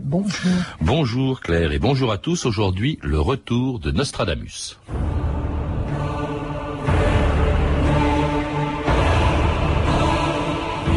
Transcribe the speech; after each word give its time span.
Bonjour. 0.00 0.52
Bonjour 0.80 1.40
Claire 1.40 1.72
et 1.72 1.78
bonjour 1.78 2.12
à 2.12 2.18
tous. 2.18 2.46
Aujourd'hui, 2.46 2.98
le 3.02 3.20
retour 3.20 3.78
de 3.78 3.90
Nostradamus. 3.90 4.78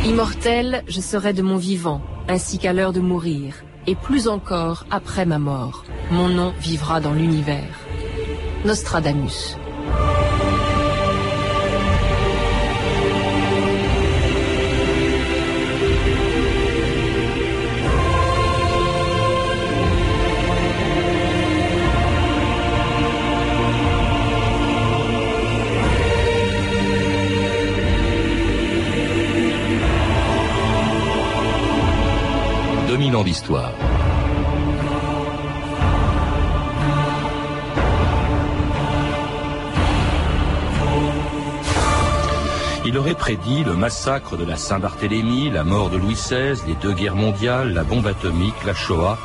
Immortel, 0.05 0.83
je 0.87 1.01
serai 1.01 1.33
de 1.33 1.41
mon 1.41 1.57
vivant, 1.57 2.01
ainsi 2.29 2.57
qu'à 2.59 2.73
l'heure 2.73 2.93
de 2.93 3.01
mourir, 3.01 3.55
et 3.87 3.95
plus 3.95 4.27
encore 4.27 4.85
après 4.91 5.25
ma 5.25 5.39
mort. 5.39 5.83
Mon 6.11 6.29
nom 6.29 6.53
vivra 6.59 7.01
dans 7.01 7.13
l'univers. 7.13 7.79
Nostradamus. 8.63 9.57
D'histoire. 33.23 33.71
Il 42.85 42.97
aurait 42.99 43.15
prédit 43.15 43.63
le 43.63 43.73
massacre 43.73 44.37
de 44.37 44.45
la 44.45 44.57
Saint-Barthélemy, 44.57 45.49
la 45.49 45.63
mort 45.63 45.89
de 45.89 45.97
Louis 45.97 46.13
XVI, 46.13 46.61
les 46.67 46.75
deux 46.75 46.93
guerres 46.93 47.15
mondiales, 47.15 47.73
la 47.73 47.83
bombe 47.83 48.05
atomique, 48.05 48.63
la 48.65 48.75
Shoah, 48.75 49.17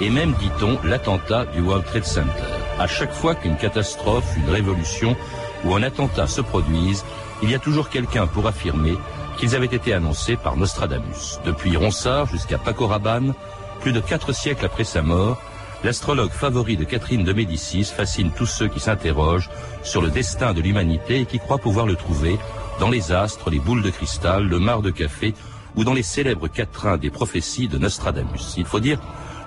et 0.00 0.10
même, 0.10 0.34
dit-on, 0.34 0.78
l'attentat 0.84 1.46
du 1.46 1.62
World 1.62 1.86
Trade 1.86 2.04
Center. 2.04 2.52
À 2.78 2.86
chaque 2.86 3.12
fois 3.12 3.34
qu'une 3.34 3.56
catastrophe, 3.56 4.36
une 4.36 4.50
révolution 4.50 5.16
ou 5.64 5.74
un 5.74 5.82
attentat 5.82 6.26
se 6.26 6.42
produisent, 6.42 7.04
il 7.42 7.50
y 7.50 7.54
a 7.54 7.58
toujours 7.58 7.88
quelqu'un 7.88 8.26
pour 8.26 8.46
affirmer 8.46 8.96
qu'ils 9.36 9.54
avaient 9.54 9.66
été 9.66 9.92
annoncés 9.92 10.36
par 10.36 10.56
Nostradamus. 10.56 11.40
Depuis 11.44 11.76
Ronsard 11.76 12.26
jusqu'à 12.26 12.58
Paco 12.58 12.86
Rabanne, 12.86 13.34
plus 13.80 13.92
de 13.92 14.00
quatre 14.00 14.32
siècles 14.32 14.64
après 14.64 14.84
sa 14.84 15.02
mort, 15.02 15.40
l'astrologue 15.84 16.30
favori 16.30 16.76
de 16.76 16.84
Catherine 16.84 17.24
de 17.24 17.32
Médicis 17.32 17.84
fascine 17.84 18.32
tous 18.32 18.46
ceux 18.46 18.68
qui 18.68 18.80
s'interrogent 18.80 19.50
sur 19.82 20.02
le 20.02 20.10
destin 20.10 20.54
de 20.54 20.60
l'humanité 20.60 21.20
et 21.20 21.26
qui 21.26 21.38
croient 21.38 21.58
pouvoir 21.58 21.86
le 21.86 21.96
trouver 21.96 22.38
dans 22.80 22.90
les 22.90 23.12
astres, 23.12 23.50
les 23.50 23.58
boules 23.58 23.82
de 23.82 23.90
cristal, 23.90 24.48
le 24.48 24.58
mar 24.58 24.82
de 24.82 24.90
café 24.90 25.34
ou 25.76 25.84
dans 25.84 25.94
les 25.94 26.02
célèbres 26.02 26.48
quatrains 26.48 26.96
des 26.96 27.10
prophéties 27.10 27.68
de 27.68 27.78
Nostradamus. 27.78 28.54
Il 28.56 28.64
faut 28.64 28.80
dire 28.80 28.98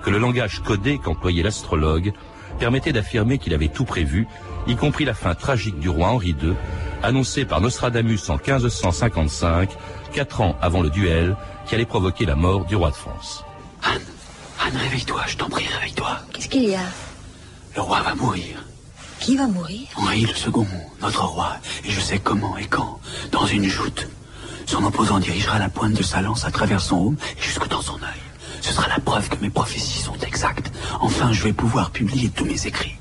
que 0.03 0.09
le 0.09 0.19
langage 0.19 0.61
codé 0.63 0.99
qu'employait 0.99 1.43
l'astrologue 1.43 2.13
permettait 2.59 2.93
d'affirmer 2.93 3.37
qu'il 3.37 3.53
avait 3.53 3.67
tout 3.67 3.85
prévu, 3.85 4.27
y 4.67 4.75
compris 4.75 5.05
la 5.05 5.13
fin 5.13 5.35
tragique 5.35 5.79
du 5.79 5.89
roi 5.89 6.09
Henri 6.09 6.35
II, 6.41 6.53
annoncé 7.03 7.45
par 7.45 7.61
Nostradamus 7.61 8.29
en 8.29 8.35
1555, 8.35 9.69
quatre 10.13 10.41
ans 10.41 10.57
avant 10.61 10.81
le 10.81 10.89
duel 10.89 11.35
qui 11.65 11.75
allait 11.75 11.85
provoquer 11.85 12.25
la 12.25 12.35
mort 12.35 12.65
du 12.65 12.75
roi 12.75 12.89
de 12.89 12.95
France. 12.95 13.43
Anne, 13.83 14.01
Anne, 14.65 14.77
réveille-toi, 14.77 15.21
je 15.27 15.37
t'en 15.37 15.49
prie, 15.49 15.67
réveille-toi. 15.67 16.19
Qu'est-ce 16.33 16.49
qu'il 16.49 16.65
y 16.65 16.75
a? 16.75 16.81
Le 17.75 17.81
roi 17.81 18.01
va 18.01 18.15
mourir. 18.15 18.63
Qui 19.19 19.35
va 19.35 19.47
mourir? 19.47 19.87
Henri 19.95 20.21
le 20.21 20.33
second, 20.33 20.67
notre 21.01 21.25
roi, 21.25 21.57
et 21.85 21.91
je 21.91 21.99
sais 21.99 22.19
comment 22.19 22.57
et 22.57 22.65
quand, 22.65 22.99
dans 23.31 23.45
une 23.45 23.65
joute. 23.65 24.07
Son 24.65 24.83
opposant 24.83 25.19
dirigera 25.19 25.57
la 25.57 25.69
pointe 25.69 25.93
de 25.93 26.03
sa 26.03 26.21
lance 26.21 26.45
à 26.45 26.51
travers 26.51 26.81
son 26.81 26.97
home 26.97 27.17
et 27.37 27.41
jusque 27.41 27.67
dans 27.67 27.81
son 27.81 27.95
œil. 27.95 28.21
Ce 28.61 28.73
sera 28.73 28.87
la 28.87 28.99
preuve 28.99 29.29
que 29.29 29.41
mes 29.41 29.49
prophéties 29.49 29.99
sont 29.99 30.17
exactes. 30.25 30.71
Enfin, 31.01 31.31
je 31.31 31.43
vais 31.43 31.53
pouvoir 31.53 31.91
publier 31.91 32.29
tous 32.29 32.45
mes 32.45 32.67
écrits. 32.67 32.98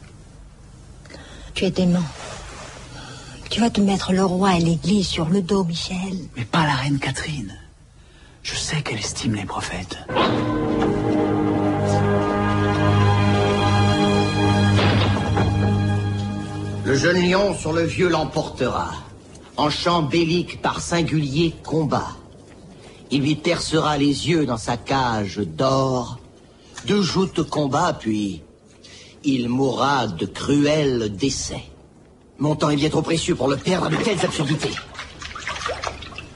Tu 1.59 1.65
es 1.65 1.71
dément. 1.73 1.99
Tu 3.51 3.61
vas 3.61 3.69
te 3.69 3.81
mettre 3.81 4.13
le 4.13 4.25
roi 4.25 4.55
et 4.55 4.61
l'église 4.61 5.09
sur 5.09 5.29
le 5.29 5.43
dos, 5.43 5.65
Michel. 5.65 6.29
Mais 6.37 6.45
pas 6.45 6.65
la 6.65 6.75
reine 6.75 7.01
Catherine. 7.01 7.53
Je 8.45 8.55
sais 8.55 8.81
qu'elle 8.81 9.01
estime 9.01 9.35
les 9.35 9.45
prophètes. 9.45 9.99
Le 16.85 16.95
jeune 16.95 17.29
lion 17.29 17.53
sur 17.57 17.73
le 17.73 17.83
vieux 17.83 18.09
l'emportera. 18.09 18.93
En 19.57 19.69
chant 19.69 20.03
bélique 20.03 20.63
par 20.63 20.81
singulier 20.81 21.57
combat. 21.65 22.13
Il 23.11 23.23
lui 23.23 23.35
percera 23.35 23.99
les 23.99 24.29
yeux 24.29 24.47
dans 24.47 24.59
sa 24.59 24.77
cage 24.77 25.39
d'or. 25.39 26.21
De 26.87 27.03
joutes 27.03 27.43
combat, 27.43 27.97
puis 27.99 28.45
il 29.25 29.49
mourra 29.49 30.07
de 30.07 30.27
cruels 30.27 31.15
décès. 31.17 31.63
Mon 32.39 32.55
temps 32.55 32.71
est 32.71 32.77
bien 32.77 32.89
trop 32.89 33.03
précieux 33.03 33.35
pour 33.35 33.49
le 33.49 33.57
perdre 33.57 33.91
de 33.91 33.97
telles 33.97 34.25
absurdités. 34.25 34.71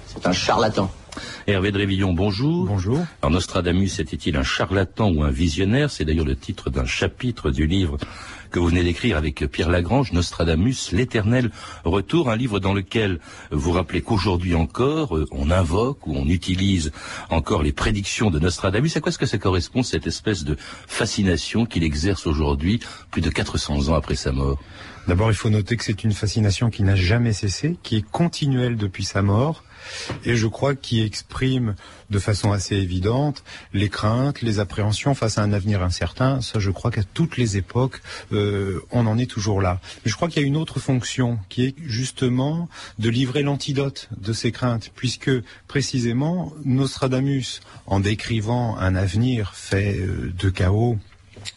C'est 0.07 0.27
un 0.27 0.33
charlatan. 0.33 0.91
Hervé 1.49 1.73
de 1.73 1.79
Révillon, 1.79 2.13
bonjour. 2.13 2.67
Bonjour. 2.67 3.05
Alors 3.21 3.33
Nostradamus 3.33 3.99
était-il 3.99 4.37
un 4.37 4.45
charlatan 4.45 5.11
ou 5.11 5.25
un 5.25 5.31
visionnaire? 5.31 5.91
C'est 5.91 6.05
d'ailleurs 6.05 6.25
le 6.25 6.37
titre 6.37 6.71
d'un 6.71 6.85
chapitre 6.85 7.51
du 7.51 7.67
livre 7.67 7.97
que 8.53 8.61
vous 8.61 8.69
venez 8.69 8.85
d'écrire 8.85 9.17
avec 9.17 9.45
Pierre 9.51 9.71
Lagrange, 9.71 10.13
Nostradamus, 10.13 10.93
l'éternel 10.93 11.51
retour, 11.85 12.31
un 12.31 12.37
livre 12.37 12.61
dans 12.61 12.75
lequel 12.75 13.19
vous 13.51 13.73
rappelez 13.73 14.03
qu'aujourd'hui 14.03 14.55
encore, 14.55 15.17
euh, 15.17 15.27
on 15.33 15.51
invoque 15.51 16.07
ou 16.07 16.15
on 16.15 16.27
utilise 16.27 16.93
encore 17.29 17.65
les 17.65 17.73
prédictions 17.73 18.31
de 18.31 18.39
Nostradamus. 18.39 18.97
À 18.97 19.01
quoi 19.01 19.11
est-ce 19.11 19.19
que 19.19 19.27
ça 19.27 19.39
correspond, 19.39 19.83
cette 19.83 20.07
espèce 20.07 20.45
de 20.45 20.57
fascination 20.87 21.67
qu'il 21.67 21.83
exerce 21.83 22.27
aujourd'hui, 22.27 22.79
plus 23.11 23.23
de 23.23 23.31
400 23.31 23.89
ans 23.89 23.95
après 23.95 24.15
sa 24.15 24.31
mort? 24.31 24.63
D'abord, 25.09 25.31
il 25.33 25.37
faut 25.37 25.51
noter 25.51 25.77
que 25.77 25.83
c'est 25.83 26.05
une 26.05 26.13
fascination 26.13 26.71
qui 26.71 26.85
n'a 26.85 26.95
jamais 26.95 27.33
cessé, 27.33 27.77
qui 27.83 27.97
est 27.97 28.09
continuelle 28.09 28.77
depuis 28.77 29.05
sa 29.05 29.23
mort, 29.23 29.65
et 30.25 30.37
je 30.37 30.47
crois 30.47 30.75
qu'il 30.75 31.05
exprime 31.05 31.75
de 32.11 32.19
façon 32.19 32.53
assez 32.53 32.77
évidente 32.77 33.43
les 33.73 33.89
craintes, 33.89 34.43
les 34.43 34.59
appréhensions 34.59 35.15
face 35.15 35.39
à 35.39 35.43
un 35.43 35.53
avenir 35.53 35.83
incertain. 35.83 36.41
Ça, 36.41 36.59
je 36.59 36.71
crois 36.71 36.91
qu'à 36.91 37.03
toutes 37.03 37.37
les 37.37 37.57
époques, 37.57 38.01
euh, 38.33 38.81
on 38.91 39.07
en 39.07 39.19
est 39.19 39.31
toujours 39.31 39.61
là. 39.61 39.81
Mais 40.05 40.11
je 40.11 40.17
crois 40.17 40.29
qu'il 40.29 40.43
y 40.43 40.45
a 40.45 40.49
une 40.49 40.57
autre 40.57 40.79
fonction 40.79 41.39
qui 41.49 41.65
est 41.65 41.75
justement 41.85 42.69
de 42.99 43.09
livrer 43.09 43.43
l'antidote 43.43 44.09
de 44.17 44.33
ces 44.33 44.53
craintes, 44.53 44.91
puisque 44.95 45.31
précisément 45.67 46.53
Nostradamus, 46.65 47.61
en 47.87 48.01
décrivant 48.01 48.77
un 48.79 48.95
avenir 48.95 49.55
fait 49.55 49.99
euh, 49.99 50.33
de 50.37 50.51
chaos, 50.51 50.99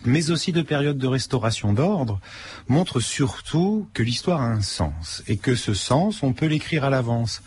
mais 0.04 0.32
aussi 0.32 0.52
de 0.52 0.62
périodes 0.62 0.98
de 0.98 1.08
restauration 1.08 1.74
d'ordre, 1.74 2.20
montre 2.68 3.00
surtout 3.00 3.88
que 3.94 4.04
l'histoire 4.04 4.42
a 4.42 4.48
un 4.48 4.62
sens 4.62 5.24
et 5.28 5.38
que 5.38 5.56
ce 5.56 5.74
sens, 5.74 6.24
on 6.24 6.34
peut 6.34 6.48
l'écrire 6.48 6.84
à 6.84 6.90
l'avance. 6.90 7.42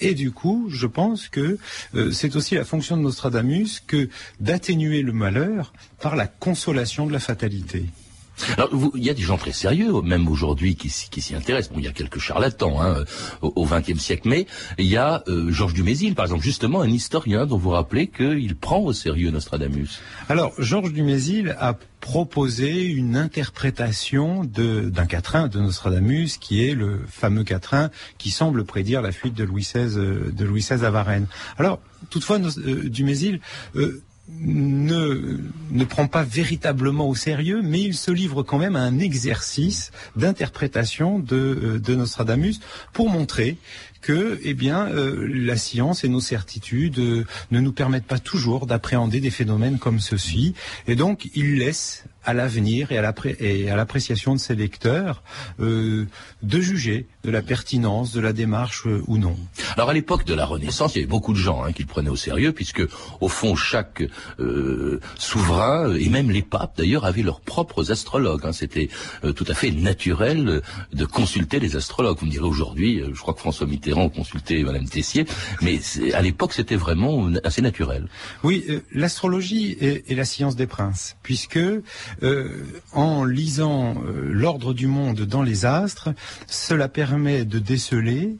Et 0.00 0.14
du 0.14 0.30
coup, 0.30 0.66
je 0.70 0.86
pense 0.86 1.28
que 1.28 1.58
euh, 1.94 2.10
c'est 2.10 2.36
aussi 2.36 2.54
la 2.54 2.64
fonction 2.64 2.96
de 2.96 3.02
Nostradamus 3.02 3.80
que 3.86 4.08
d'atténuer 4.40 5.02
le 5.02 5.12
malheur 5.12 5.72
par 6.00 6.16
la 6.16 6.26
consolation 6.26 7.06
de 7.06 7.12
la 7.12 7.20
fatalité. 7.20 7.86
Alors, 8.56 8.70
il 8.94 9.04
y 9.04 9.10
a 9.10 9.14
des 9.14 9.22
gens 9.22 9.38
très 9.38 9.52
sérieux, 9.52 10.00
même 10.02 10.28
aujourd'hui, 10.28 10.76
qui, 10.76 10.90
s'y 10.90 11.34
intéressent. 11.34 11.72
Bon, 11.72 11.78
il 11.78 11.84
y 11.84 11.88
a 11.88 11.92
quelques 11.92 12.18
charlatans 12.18 12.80
hein, 12.80 13.04
au 13.42 13.64
XXe 13.64 14.00
siècle, 14.00 14.28
mais 14.28 14.46
il 14.78 14.86
y 14.86 14.96
a 14.96 15.22
euh, 15.28 15.50
Georges 15.50 15.74
Dumézil, 15.74 16.14
par 16.14 16.26
exemple, 16.26 16.42
justement, 16.42 16.80
un 16.82 16.90
historien 16.90 17.46
dont 17.46 17.58
vous 17.58 17.70
rappelez 17.70 18.08
qu'il 18.08 18.56
prend 18.56 18.80
au 18.80 18.92
sérieux 18.92 19.30
Nostradamus. 19.30 20.00
Alors, 20.28 20.52
Georges 20.58 20.92
Dumézil 20.92 21.56
a 21.58 21.74
proposé 22.00 22.84
une 22.84 23.16
interprétation 23.16 24.44
d'un 24.44 25.06
quatrain 25.06 25.48
de 25.48 25.58
Nostradamus, 25.58 26.36
qui 26.38 26.64
est 26.64 26.74
le 26.74 27.00
fameux 27.08 27.42
quatrain 27.42 27.90
qui 28.18 28.30
semble 28.30 28.64
prédire 28.64 29.02
la 29.02 29.12
fuite 29.12 29.34
de 29.34 29.44
Louis 29.44 29.62
XVI, 29.62 29.94
de 29.94 30.44
Louis 30.44 30.60
XVI 30.60 30.84
à 30.84 30.90
Varennes. 30.90 31.26
Alors, 31.58 31.80
toutefois, 32.10 32.38
euh, 32.38 32.88
Dumézil 32.88 33.40
euh, 33.74 34.02
ne, 34.28 35.38
ne 35.70 35.84
prend 35.84 36.08
pas 36.08 36.22
véritablement 36.22 37.08
au 37.08 37.14
sérieux, 37.14 37.60
mais 37.62 37.80
il 37.80 37.94
se 37.94 38.10
livre 38.10 38.42
quand 38.42 38.58
même 38.58 38.76
à 38.76 38.80
un 38.80 38.98
exercice 38.98 39.92
d'interprétation 40.16 41.18
de, 41.18 41.36
euh, 41.36 41.78
de 41.78 41.94
Nostradamus 41.94 42.60
pour 42.92 43.08
montrer 43.08 43.56
que, 44.02 44.38
eh 44.42 44.54
bien, 44.54 44.86
euh, 44.88 45.26
la 45.28 45.56
science 45.56 46.04
et 46.04 46.08
nos 46.08 46.20
certitudes 46.20 46.98
euh, 46.98 47.24
ne 47.50 47.60
nous 47.60 47.72
permettent 47.72 48.06
pas 48.06 48.18
toujours 48.18 48.66
d'appréhender 48.66 49.20
des 49.20 49.30
phénomènes 49.30 49.78
comme 49.78 50.00
ceci, 50.00 50.54
et 50.86 50.96
donc 50.96 51.28
il 51.34 51.58
laisse 51.58 52.04
à 52.26 52.34
l'avenir 52.34 52.92
et 52.92 52.98
à 52.98 53.76
l'appréciation 53.76 54.34
de 54.34 54.40
ses 54.40 54.54
lecteurs 54.54 55.22
euh, 55.60 56.06
de 56.42 56.60
juger 56.60 57.06
de 57.24 57.30
la 57.30 57.42
pertinence 57.42 58.12
de 58.12 58.20
la 58.20 58.32
démarche 58.32 58.86
euh, 58.86 59.02
ou 59.06 59.18
non. 59.18 59.36
Alors 59.76 59.90
à 59.90 59.94
l'époque 59.94 60.24
de 60.24 60.34
la 60.34 60.44
Renaissance, 60.44 60.94
il 60.94 60.98
y 60.98 61.00
avait 61.02 61.10
beaucoup 61.10 61.32
de 61.32 61.38
gens 61.38 61.64
hein, 61.64 61.72
qui 61.72 61.82
le 61.82 61.88
prenaient 61.88 62.10
au 62.10 62.16
sérieux, 62.16 62.52
puisque 62.52 62.82
au 63.20 63.28
fond 63.28 63.56
chaque 63.56 64.02
euh, 64.40 65.00
souverain 65.16 65.94
et 65.94 66.08
même 66.08 66.30
les 66.30 66.42
papes 66.42 66.76
d'ailleurs 66.76 67.04
avaient 67.04 67.22
leurs 67.22 67.40
propres 67.40 67.92
astrologues. 67.92 68.44
Hein. 68.44 68.52
C'était 68.52 68.88
tout 69.34 69.44
à 69.48 69.54
fait 69.54 69.70
naturel 69.70 70.62
de 70.92 71.04
consulter 71.04 71.60
les 71.60 71.76
astrologues. 71.76 72.18
Vous 72.18 72.26
me 72.26 72.30
direz 72.30 72.46
aujourd'hui, 72.46 73.02
je 73.12 73.20
crois 73.20 73.34
que 73.34 73.40
François 73.40 73.66
Mitterrand 73.66 74.08
consulter 74.08 74.64
Madame 74.64 74.88
Tessier, 74.88 75.26
mais 75.62 75.80
à 76.12 76.22
l'époque 76.22 76.52
c'était 76.52 76.76
vraiment 76.76 77.30
assez 77.44 77.62
naturel. 77.62 78.08
Oui, 78.42 78.64
euh, 78.68 78.80
l'astrologie 78.92 79.76
est, 79.80 80.14
la 80.14 80.24
science 80.24 80.56
des 80.56 80.66
princes, 80.66 81.16
puisque 81.22 81.58
euh, 82.22 82.48
en 82.92 83.24
lisant 83.24 83.94
l'ordre 84.14 84.72
du 84.72 84.86
monde 84.86 85.20
dans 85.22 85.42
les 85.42 85.64
astres, 85.64 86.10
cela 86.46 86.88
permet 86.88 87.44
de 87.44 87.58
déceler 87.58 88.36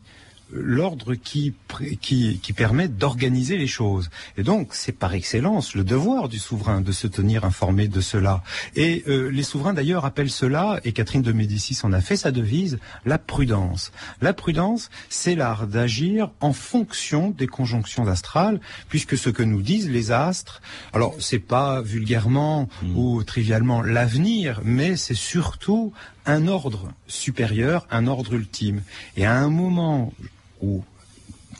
l'ordre 0.53 1.15
qui, 1.15 1.55
qui, 2.01 2.39
qui, 2.39 2.53
permet 2.53 2.89
d'organiser 2.89 3.57
les 3.57 3.67
choses. 3.67 4.11
Et 4.37 4.43
donc, 4.43 4.69
c'est 4.73 4.93
par 4.93 5.15
excellence 5.15 5.75
le 5.75 5.85
devoir 5.85 6.29
du 6.29 6.39
souverain 6.39 6.81
de 6.81 6.93
se 6.93 7.07
tenir 7.07 7.45
informé 7.45 7.89
de 7.89 8.01
cela. 8.01 8.43
Et 8.77 9.03
euh, 9.09 9.29
les 9.31 9.43
souverains, 9.43 9.75
d'ailleurs, 9.75 10.05
appellent 10.05 10.31
cela, 10.31 10.81
et 10.85 10.93
Catherine 10.93 11.23
de 11.23 11.33
Médicis 11.33 11.79
en 11.83 11.93
a 11.93 12.01
fait 12.01 12.17
sa 12.17 12.31
devise, 12.31 12.79
la 13.05 13.19
prudence. 13.19 13.93
La 14.21 14.33
prudence, 14.33 14.91
c'est 15.09 15.35
l'art 15.35 15.67
d'agir 15.67 16.31
en 16.41 16.53
fonction 16.53 17.31
des 17.31 17.47
conjonctions 17.47 18.07
astrales, 18.07 18.61
puisque 18.89 19.19
ce 19.19 19.31
que 19.31 19.43
nous 19.43 19.63
disent 19.63 19.91
les 19.91 20.13
astres, 20.13 20.63
alors 20.93 21.15
c'est 21.19 21.39
pas 21.39 21.83
vulgairement 21.83 22.69
hmm. 22.83 22.97
ou 22.97 23.23
trivialement 23.25 23.83
l'avenir, 23.83 24.61
mais 24.65 24.97
c'est 24.97 25.15
surtout 25.15 25.93
un 26.27 26.49
ordre 26.49 26.93
supérieur, 27.07 27.87
un 27.91 28.07
ordre 28.07 28.35
ultime. 28.35 28.83
Et 29.17 29.25
à 29.25 29.35
un 29.35 29.49
moment 29.49 30.13
ou 30.61 30.85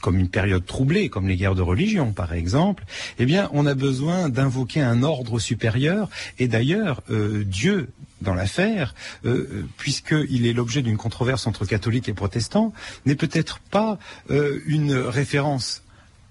comme 0.01 0.19
une 0.19 0.29
période 0.29 0.65
troublée, 0.65 1.09
comme 1.09 1.27
les 1.27 1.37
guerres 1.37 1.55
de 1.55 1.63
religion 1.63 2.13
par 2.13 2.33
exemple, 2.33 2.85
eh 3.19 3.27
bien 3.27 3.49
on 3.53 3.67
a 3.67 3.75
besoin 3.75 4.29
d'invoquer 4.29 4.81
un 4.81 5.03
ordre 5.03 5.39
supérieur. 5.39 6.09
Et 6.39 6.49
d'ailleurs, 6.49 7.03
euh, 7.11 7.45
Dieu 7.45 7.89
dans 8.23 8.35
l'affaire, 8.35 8.95
euh, 9.25 9.67
puisqu'il 9.77 10.47
est 10.47 10.53
l'objet 10.53 10.83
d'une 10.83 10.97
controverse 10.97 11.47
entre 11.47 11.67
catholiques 11.67 12.09
et 12.09 12.15
protestants, 12.15 12.73
n'est 13.05 13.15
peut-être 13.15 13.59
pas 13.59 13.99
euh, 14.31 14.61
une 14.67 14.95
référence 14.95 15.83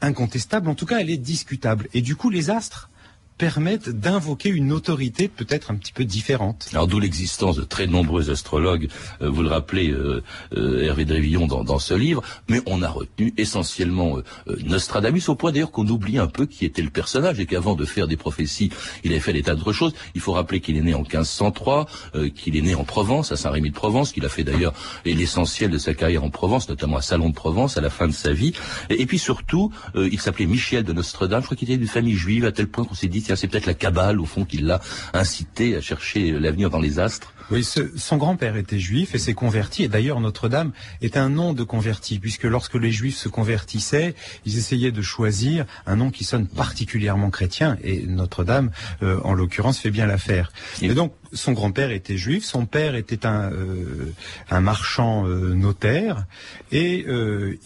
incontestable, 0.02 0.70
en 0.70 0.76
tout 0.76 0.86
cas 0.86 1.00
elle 1.00 1.10
est 1.10 1.18
discutable. 1.18 1.88
Et 1.94 2.02
du 2.02 2.16
coup 2.16 2.30
les 2.30 2.50
astres 2.50 2.90
permettent 3.38 3.90
d'invoquer 3.90 4.50
une 4.50 4.72
autorité 4.72 5.28
peut-être 5.28 5.72
un 5.72 5.76
petit 5.76 5.92
peu 5.92 6.06
différente. 6.06 6.70
Alors 6.72 6.88
d'où 6.88 7.00
l'existence 7.00 7.58
de 7.58 7.64
très 7.64 7.88
nombreux 7.88 8.30
astrologues, 8.30 8.88
euh, 9.22 9.30
vous 9.30 9.44
le 9.44 9.50
rappelez 9.50 9.90
euh, 9.90 10.24
euh, 10.56 10.84
Hervé 10.84 11.06
Drévillon 11.06 11.48
dans, 11.48 11.64
dans, 11.64 11.80
ce 11.80 11.94
livre, 11.94 12.22
mais 12.50 12.62
on 12.66 12.82
a 12.82 12.90
retenu 12.90 13.34
essentiellement 13.38 14.18
Nostradamus 14.64 15.28
au 15.28 15.36
point 15.36 15.52
d'ailleurs 15.52 15.72
qu'on 15.72 15.88
oublie 15.88 16.18
un 16.18 16.28
peu 16.28 16.46
qui 16.46 16.66
était 16.66 16.82
le 16.82 16.90
personnage 16.90 17.40
et 17.40 17.46
qu'avant 17.46 17.76
de 17.76 17.86
faire 17.86 18.08
des 18.08 18.16
prophéties, 18.16 18.72
il 19.04 19.12
avait 19.12 19.20
fait 19.20 19.34
des 19.34 19.44
tas 19.44 19.56
d'autres 19.56 19.74
choses. 19.74 19.94
Il 20.16 20.22
faut 20.22 20.32
rappeler 20.32 20.62
qu'il 20.62 20.78
est 20.78 20.82
né 20.82 20.94
en 20.94 21.02
1503, 21.02 21.88
qu'il 22.36 22.56
est 22.56 22.62
né 22.62 22.76
en 22.76 22.86
Provence, 22.86 23.32
à 23.32 23.36
Saint-Rémy 23.36 23.70
de 23.70 23.76
Provence, 23.76 24.14
qu'il 24.14 24.26
a 24.26 24.30
fait 24.30 24.44
d'ailleurs 24.44 24.74
l'essentiel 25.06 25.70
de 25.70 25.78
sa 25.78 25.94
carrière 25.94 26.24
en 26.24 26.30
Provence, 26.30 26.70
notamment 26.70 26.98
à 26.98 27.02
Salon 27.02 27.30
de 27.30 27.36
Provence 27.36 27.78
à 27.78 27.82
la 27.82 27.90
fin 27.90 28.08
de 28.08 28.14
sa 28.14 28.32
vie. 28.32 28.54
Et, 28.90 29.02
et 29.02 29.06
puis 29.06 29.20
surtout, 29.20 29.72
il 29.96 30.20
s'appelait 30.20 30.46
Michel 30.46 30.84
de 30.84 30.94
Nostradam, 30.94 31.42
je 31.42 31.46
crois 31.46 31.58
qu'il 31.58 31.70
était 31.70 31.78
d'une 31.78 31.88
famille 31.88 32.16
juive 32.16 32.46
à 32.46 32.52
tel 32.52 32.68
point 32.68 32.86
qu'on 32.86 32.96
s'est 32.96 33.08
dit 33.08 33.25
c'est 33.34 33.48
peut-être 33.48 33.66
la 33.66 33.74
cabale 33.74 34.20
au 34.20 34.26
fond 34.26 34.46
qui 34.46 34.58
l'a 34.58 34.80
incité 35.14 35.76
à 35.76 35.82
chercher 35.82 36.32
l'avenir 36.32 36.70
dans 36.70 36.80
les 36.80 37.00
astres. 37.00 37.34
Oui, 37.52 37.64
son 37.64 38.18
grand-père 38.18 38.56
était 38.56 38.80
juif 38.80 39.14
et 39.14 39.20
s'est 39.20 39.34
converti. 39.34 39.84
Et 39.84 39.88
d'ailleurs, 39.88 40.20
Notre-Dame 40.20 40.72
est 41.02 41.16
un 41.16 41.30
nom 41.30 41.54
de 41.54 41.64
converti, 41.64 42.18
puisque 42.18 42.44
lorsque 42.44 42.76
les 42.76 42.92
juifs 42.92 43.18
se 43.18 43.30
convertissaient, 43.30 44.16
ils 44.46 44.58
essayaient 44.58 44.92
de 44.92 45.02
choisir 45.02 45.66
un 45.86 45.96
nom 45.98 46.10
qui 46.10 46.24
sonne 46.24 46.48
particulièrement 46.48 47.30
chrétien. 47.30 47.78
Et 47.84 48.06
Notre-Dame, 48.08 48.72
euh, 49.04 49.20
en 49.24 49.34
l'occurrence, 49.34 49.80
fait 49.80 49.92
bien 49.92 50.08
l'affaire. 50.08 50.52
Et, 50.82 50.94
donc, 50.94 51.14
son 51.34 51.52
grand-père 51.52 51.92
était 51.92 52.18
juif, 52.18 52.44
son 52.46 52.66
père 52.66 52.96
était 52.96 53.26
un, 53.26 53.52
euh, 53.52 54.14
un 54.50 54.62
marchand 54.62 55.28
euh, 55.28 55.54
notaire, 55.54 56.26
et 56.72 57.06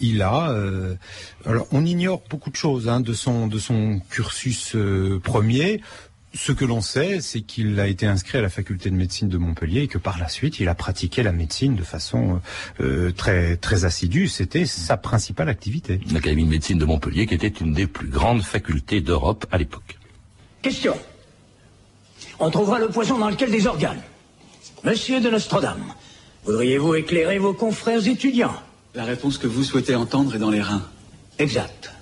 il 0.00 0.22
a... 0.22 0.54
alors, 1.46 1.66
on 1.72 1.84
ignore 1.84 2.22
beaucoup 2.28 2.50
de 2.50 2.56
choses 2.56 2.88
hein, 2.88 3.00
de 3.00 3.12
son 3.12 3.46
de 3.46 3.58
son 3.58 4.00
cursus 4.10 4.76
premier. 5.22 5.80
Ce 6.32 6.52
que 6.52 6.64
l'on 6.64 6.80
sait, 6.80 7.20
c'est 7.20 7.40
qu'il 7.40 7.80
a 7.80 7.88
été 7.88 8.06
inscrit 8.06 8.38
à 8.38 8.40
la 8.40 8.48
faculté 8.48 8.88
de 8.88 8.94
médecine 8.94 9.28
de 9.28 9.36
Montpellier 9.36 9.82
et 9.82 9.88
que 9.88 9.98
par 9.98 10.16
la 10.18 10.28
suite, 10.28 10.60
il 10.60 10.68
a 10.68 10.76
pratiqué 10.76 11.24
la 11.24 11.32
médecine 11.32 11.74
de 11.74 11.82
façon 11.82 12.40
euh, 12.80 13.10
très 13.10 13.56
très 13.56 13.84
assidue. 13.84 14.28
C'était 14.28 14.64
sa 14.64 14.96
principale 14.96 15.48
activité. 15.48 16.00
L'Académie 16.12 16.44
de 16.44 16.50
médecine 16.50 16.78
de 16.78 16.84
Montpellier, 16.84 17.26
qui 17.26 17.34
était 17.34 17.48
une 17.48 17.72
des 17.72 17.88
plus 17.88 18.08
grandes 18.08 18.42
facultés 18.42 19.00
d'Europe 19.00 19.44
à 19.50 19.58
l'époque. 19.58 19.98
Question. 20.62 20.96
On 22.38 22.50
trouvera 22.50 22.78
le 22.78 22.88
poison 22.88 23.18
dans 23.18 23.28
lequel 23.28 23.50
des 23.50 23.66
organes. 23.66 24.02
Monsieur 24.84 25.20
de 25.20 25.30
Nostradam, 25.30 25.82
voudriez-vous 26.44 26.94
éclairer 26.94 27.38
vos 27.38 27.54
confrères 27.54 28.06
étudiants? 28.06 28.54
La 28.94 29.04
réponse 29.04 29.36
que 29.36 29.48
vous 29.48 29.64
souhaitez 29.64 29.96
entendre 29.96 30.36
est 30.36 30.38
dans 30.38 30.50
les 30.50 30.62
reins. 30.62 30.86
Exact. 31.40 31.92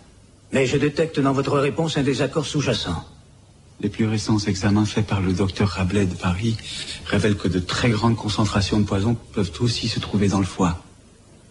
Mais 0.52 0.66
je 0.66 0.76
détecte 0.76 1.18
dans 1.18 1.32
votre 1.32 1.58
réponse 1.58 1.96
un 1.96 2.02
désaccord 2.02 2.44
sous-jacent. 2.44 3.04
Les 3.80 3.88
plus 3.88 4.06
récents 4.06 4.38
examens 4.38 4.84
faits 4.84 5.06
par 5.06 5.20
le 5.20 5.32
docteur 5.32 5.68
Rabelais 5.68 6.06
de 6.06 6.14
Paris 6.14 6.56
révèlent 7.06 7.36
que 7.36 7.46
de 7.46 7.60
très 7.60 7.90
grandes 7.90 8.16
concentrations 8.16 8.80
de 8.80 8.84
poison 8.84 9.16
peuvent 9.32 9.52
aussi 9.60 9.88
se 9.88 10.00
trouver 10.00 10.28
dans 10.28 10.40
le 10.40 10.46
foie. 10.46 10.82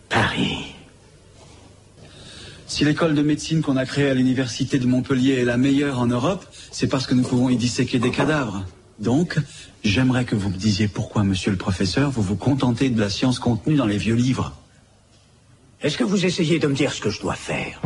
Paris. 0.10 0.74
Si 2.68 2.84
l'école 2.84 3.16
de 3.16 3.22
médecine 3.22 3.62
qu'on 3.62 3.78
a 3.78 3.86
créée 3.86 4.10
à 4.10 4.14
l'université 4.14 4.78
de 4.78 4.86
Montpellier 4.86 5.36
est 5.36 5.46
la 5.46 5.56
meilleure 5.56 6.00
en 6.00 6.08
Europe, 6.08 6.46
c'est 6.72 6.88
parce 6.88 7.08
que 7.08 7.14
nous 7.14 7.24
pouvons 7.24 7.50
y 7.50 7.56
disséquer 7.56 7.98
des 7.98 8.12
cadavres. 8.12 8.66
Donc, 9.00 9.40
j'aimerais 9.86 10.26
que 10.26 10.36
vous 10.36 10.50
me 10.50 10.58
disiez 10.58 10.90
pourquoi, 10.90 11.24
monsieur 11.24 11.52
le 11.52 11.58
professeur, 11.58 12.12
vous 12.12 12.22
vous 12.22 12.36
contentez 12.36 12.90
de 12.90 13.00
la 13.00 13.10
science 13.10 13.40
contenue 13.40 13.76
dans 13.76 13.86
les 13.86 13.98
vieux 13.98 14.16
livres. 14.16 14.54
Est-ce 15.82 15.98
que 15.98 16.04
vous 16.04 16.26
essayez 16.26 16.60
de 16.60 16.68
me 16.68 16.76
dire 16.76 16.92
ce 16.92 17.00
que 17.00 17.10
je 17.10 17.22
dois 17.22 17.36
faire? 17.36 17.80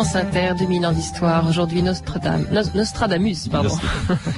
France 0.00 0.16
Inter, 0.16 0.54
2000 0.58 0.86
ans 0.86 0.92
d'histoire. 0.92 1.46
Aujourd'hui, 1.46 1.82
Nostradamus, 1.82 2.46
Nostradamus 2.74 3.48
pardon. 3.50 3.76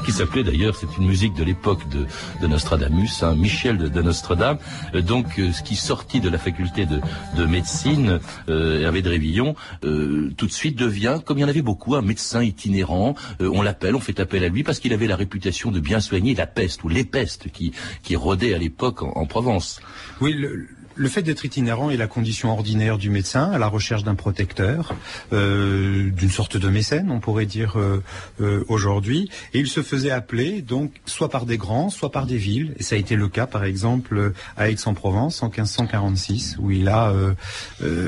qui 0.04 0.10
s'appelait 0.10 0.42
d'ailleurs, 0.42 0.74
c'est 0.74 0.98
une 0.98 1.06
musique 1.06 1.34
de 1.34 1.44
l'époque 1.44 1.88
de, 1.88 2.04
de, 2.40 2.46
Nostradamus, 2.48 3.22
hein, 3.22 3.36
Michel 3.36 3.78
de, 3.78 3.86
de 3.86 4.02
Nostradam. 4.02 4.58
Euh, 4.96 5.02
donc, 5.02 5.38
euh, 5.38 5.52
ce 5.52 5.62
qui 5.62 5.76
sortit 5.76 6.18
de 6.18 6.28
la 6.28 6.38
faculté 6.38 6.84
de, 6.84 7.00
de 7.36 7.44
médecine, 7.44 8.18
euh, 8.48 8.82
Hervé 8.82 9.02
de 9.02 9.10
Révillon, 9.10 9.54
euh, 9.84 10.32
tout 10.36 10.46
de 10.46 10.52
suite 10.52 10.76
devient, 10.76 11.20
comme 11.24 11.38
il 11.38 11.42
y 11.42 11.44
en 11.44 11.48
avait 11.48 11.62
beaucoup, 11.62 11.94
un 11.94 12.02
médecin 12.02 12.42
itinérant. 12.42 13.14
on 13.38 13.62
l'appelle, 13.62 13.94
on 13.94 14.00
fait 14.00 14.18
appel 14.18 14.42
à 14.42 14.48
lui 14.48 14.64
parce 14.64 14.80
qu'il 14.80 14.92
avait 14.92 15.06
la 15.06 15.14
réputation 15.14 15.70
de 15.70 15.78
bien 15.78 16.00
soigner 16.00 16.34
la 16.34 16.48
peste 16.48 16.82
ou 16.82 16.88
les 16.88 17.04
pestes 17.04 17.52
qui, 17.52 17.70
qui 18.02 18.16
rôdaient 18.16 18.52
à 18.52 18.58
l'époque 18.58 19.02
en, 19.02 19.12
en 19.14 19.26
Provence. 19.26 19.80
Oui, 20.20 20.32
le, 20.32 20.66
le 20.94 21.08
fait 21.08 21.22
d'être 21.22 21.44
itinérant 21.44 21.90
est 21.90 21.96
la 21.96 22.06
condition 22.06 22.50
ordinaire 22.50 22.98
du 22.98 23.10
médecin 23.10 23.50
à 23.50 23.58
la 23.58 23.68
recherche 23.68 24.04
d'un 24.04 24.14
protecteur, 24.14 24.94
euh, 25.32 26.10
d'une 26.10 26.30
sorte 26.30 26.56
de 26.56 26.68
mécène, 26.68 27.10
on 27.10 27.20
pourrait 27.20 27.46
dire 27.46 27.78
euh, 27.78 28.02
euh, 28.40 28.64
aujourd'hui. 28.68 29.30
Et 29.54 29.60
il 29.60 29.68
se 29.68 29.82
faisait 29.82 30.10
appeler 30.10 30.62
donc 30.62 30.92
soit 31.06 31.28
par 31.28 31.46
des 31.46 31.58
grands, 31.58 31.90
soit 31.90 32.10
par 32.10 32.26
des 32.26 32.36
villes. 32.36 32.74
Et 32.78 32.82
ça 32.82 32.94
a 32.94 32.98
été 32.98 33.16
le 33.16 33.28
cas, 33.28 33.46
par 33.46 33.64
exemple, 33.64 34.32
à 34.56 34.70
Aix-en-Provence 34.70 35.42
en 35.42 35.46
1546, 35.46 36.56
où 36.58 36.70
il 36.70 36.88
a, 36.88 37.12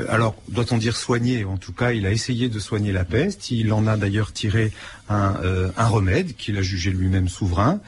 alors 0.09 0.35
doit-on 0.49 0.77
dire 0.77 0.95
soigné, 0.95 1.45
en 1.45 1.57
tout 1.57 1.73
cas, 1.73 1.91
il 1.91 2.05
a 2.05 2.11
essayé 2.11 2.49
de 2.49 2.59
soigner 2.59 2.91
la 2.91 3.05
peste. 3.05 3.51
Il 3.51 3.73
en 3.73 3.87
a 3.87 3.97
d'ailleurs 3.97 4.31
tiré 4.31 4.71
un, 5.09 5.35
un 5.77 5.87
remède 5.87 6.35
qu'il 6.35 6.57
a 6.57 6.61
jugé 6.61 6.91
lui-même 6.91 7.29
souverain, 7.29 7.79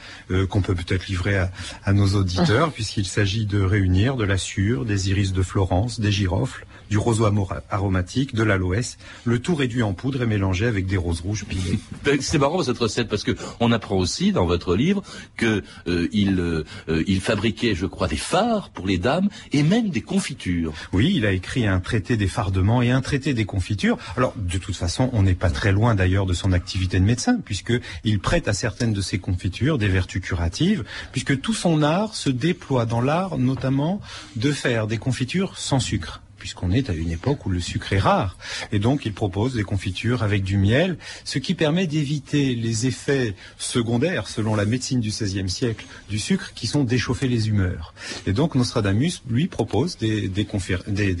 qu'on 0.48 0.62
peut 0.62 0.74
peut-être 0.74 1.06
livrer 1.06 1.36
à, 1.36 1.50
à 1.84 1.92
nos 1.92 2.14
auditeurs, 2.14 2.72
puisqu'il 2.72 3.06
s'agit 3.06 3.46
de 3.46 3.60
réunir 3.60 4.16
de 4.16 4.24
la 4.24 4.38
sûre, 4.38 4.84
des 4.88 5.10
iris 5.10 5.32
de 5.32 5.42
Florence, 5.42 6.00
des 6.00 6.10
girofles, 6.10 6.66
du 6.90 6.98
roseau 6.98 7.28
aromatique, 7.70 8.34
de 8.34 8.42
l'aloès, 8.42 8.98
le 9.24 9.38
tout 9.38 9.54
réduit 9.54 9.82
en 9.82 9.92
poudre 9.92 10.22
et 10.22 10.26
mélangé 10.26 10.66
avec 10.66 10.86
des 10.86 10.96
roses 10.96 11.20
rouges 11.20 11.44
pilées. 11.44 11.78
Ben, 12.04 12.18
c'est 12.20 12.38
marrant 12.38 12.62
cette 12.62 12.78
recette 12.78 13.08
parce 13.08 13.24
que 13.24 13.32
on 13.60 13.72
apprend 13.72 13.96
aussi 13.96 14.32
dans 14.32 14.46
votre 14.46 14.76
livre 14.76 15.02
que 15.36 15.62
euh, 15.86 16.08
il, 16.12 16.40
euh, 16.40 16.64
il 17.06 17.20
fabriquait, 17.20 17.74
je 17.74 17.86
crois, 17.86 18.08
des 18.08 18.16
phares 18.16 18.70
pour 18.70 18.86
les 18.86 18.98
dames 18.98 19.28
et 19.52 19.62
même 19.62 19.90
des 19.90 20.00
confitures. 20.00 20.72
Oui, 20.92 21.12
il 21.16 21.26
a 21.26 21.32
écrit 21.32 21.66
un 21.66 21.80
traité 21.80 22.16
des 22.16 22.28
fardements 22.28 22.82
et 22.82 22.90
un 22.90 23.00
traité 23.00 23.34
des 23.34 23.44
confitures. 23.44 23.98
Alors, 24.16 24.34
de 24.36 24.58
toute 24.58 24.76
façon, 24.76 25.10
on 25.12 25.22
n'est 25.22 25.34
pas 25.34 25.50
très 25.50 25.72
loin 25.72 25.94
d'ailleurs 25.94 26.26
de 26.26 26.34
son 26.34 26.52
activité 26.52 26.98
de 26.98 27.04
médecin, 27.04 27.38
puisque 27.44 27.74
il 28.04 28.20
prête 28.20 28.48
à 28.48 28.52
certaines 28.52 28.92
de 28.92 29.00
ses 29.00 29.18
confitures 29.18 29.78
des 29.78 29.88
vertus 29.88 30.22
curatives, 30.22 30.84
puisque 31.12 31.40
tout 31.40 31.54
son 31.54 31.82
art 31.82 32.14
se 32.14 32.30
déploie 32.30 32.86
dans 32.86 33.00
l'art, 33.00 33.38
notamment 33.38 34.00
de 34.36 34.52
faire 34.52 34.86
des 34.86 34.98
confitures 34.98 35.58
sans 35.58 35.80
sucre 35.80 36.22
puisqu'on 36.38 36.70
est 36.70 36.90
à 36.90 36.94
une 36.94 37.10
époque 37.10 37.44
où 37.46 37.50
le 37.50 37.60
sucre 37.60 37.92
est 37.92 37.98
rare. 37.98 38.36
Et 38.72 38.78
donc, 38.78 39.04
il 39.06 39.12
propose 39.12 39.54
des 39.54 39.62
confitures 39.62 40.22
avec 40.22 40.42
du 40.42 40.56
miel, 40.56 40.96
ce 41.24 41.38
qui 41.38 41.54
permet 41.54 41.86
d'éviter 41.86 42.54
les 42.54 42.86
effets 42.86 43.34
secondaires, 43.58 44.28
selon 44.28 44.54
la 44.54 44.64
médecine 44.64 45.00
du 45.00 45.10
XVIe 45.10 45.48
siècle, 45.48 45.86
du 46.08 46.18
sucre, 46.18 46.52
qui 46.54 46.66
sont 46.66 46.84
d'échauffer 46.84 47.28
les 47.28 47.48
humeurs. 47.48 47.94
Et 48.26 48.32
donc, 48.32 48.54
Nostradamus, 48.54 49.22
lui, 49.28 49.46
propose 49.46 49.96
des, 49.98 50.46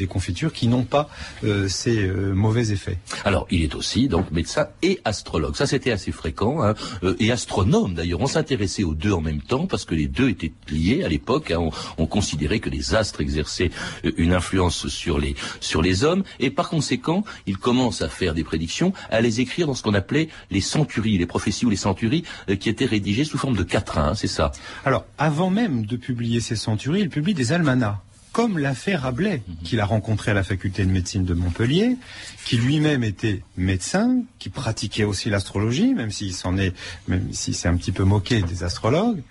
confitures 0.08 0.52
qui 0.52 0.68
n'ont 0.68 0.84
pas 0.84 1.10
euh, 1.44 1.68
ces 1.68 1.98
euh, 1.98 2.32
mauvais 2.32 2.70
effets. 2.70 2.98
Alors, 3.24 3.46
il 3.50 3.62
est 3.62 3.74
aussi 3.74 4.08
donc 4.08 4.30
médecin 4.30 4.68
et 4.82 5.00
astrologue. 5.04 5.56
Ça, 5.56 5.66
c'était 5.66 5.90
assez 5.90 6.12
fréquent. 6.12 6.62
Hein. 6.62 6.74
Euh, 7.02 7.16
et 7.18 7.30
astronome, 7.32 7.94
d'ailleurs. 7.94 8.20
On 8.20 8.26
s'intéressait 8.26 8.84
aux 8.84 8.94
deux 8.94 9.12
en 9.12 9.20
même 9.20 9.42
temps, 9.42 9.66
parce 9.66 9.84
que 9.84 9.94
les 9.94 10.06
deux 10.06 10.28
étaient 10.28 10.52
liés 10.70 11.02
à 11.04 11.08
l'époque. 11.08 11.50
Hein. 11.50 11.58
On, 11.60 11.70
on 11.98 12.06
considérait 12.06 12.60
que 12.60 12.70
les 12.70 12.94
astres 12.94 13.20
exerçaient 13.20 13.70
une 14.16 14.32
influence 14.32 14.88
sur 14.88 15.07
sur 15.08 15.18
les, 15.18 15.34
sur 15.60 15.80
les 15.80 16.04
hommes, 16.04 16.22
et 16.38 16.50
par 16.50 16.68
conséquent, 16.68 17.24
il 17.46 17.56
commence 17.56 18.02
à 18.02 18.10
faire 18.10 18.34
des 18.34 18.44
prédictions, 18.44 18.92
à 19.10 19.22
les 19.22 19.40
écrire 19.40 19.66
dans 19.66 19.72
ce 19.72 19.82
qu'on 19.82 19.94
appelait 19.94 20.28
les 20.50 20.60
centuries, 20.60 21.16
les 21.16 21.24
prophéties 21.24 21.64
ou 21.64 21.70
les 21.70 21.76
centuries, 21.76 22.24
euh, 22.50 22.56
qui 22.56 22.68
étaient 22.68 22.84
rédigées 22.84 23.24
sous 23.24 23.38
forme 23.38 23.56
de 23.56 23.62
quatrains, 23.62 24.14
c'est 24.14 24.28
ça? 24.38 24.52
Alors, 24.84 25.06
avant 25.16 25.48
même 25.48 25.86
de 25.86 25.96
publier 25.96 26.40
ces 26.40 26.56
centuries, 26.56 27.00
il 27.00 27.08
publie 27.08 27.32
des 27.32 27.52
almanachs 27.52 27.96
comme 28.32 28.58
l'a 28.58 28.74
fait 28.74 28.96
Rabelais, 28.96 29.42
mhm. 29.46 29.56
qu'il 29.64 29.80
a 29.80 29.84
rencontré 29.84 30.30
à 30.30 30.34
la 30.34 30.42
faculté 30.42 30.84
de 30.84 30.90
médecine 30.90 31.24
de 31.24 31.34
Montpellier, 31.34 31.96
qui 32.44 32.56
lui-même 32.56 33.04
était 33.04 33.42
médecin, 33.56 34.22
qui 34.38 34.48
pratiquait 34.48 35.04
aussi 35.04 35.30
l'astrologie, 35.30 35.94
même 35.94 36.10
s'il 36.10 36.34
s'en 36.34 36.56
est, 36.56 36.74
même 37.08 37.32
si 37.32 37.54
c'est 37.54 37.68
un 37.68 37.76
petit 37.76 37.92
peu 37.92 38.04
moqué 38.04 38.42
des 38.42 38.64
astrologues. 38.64 39.22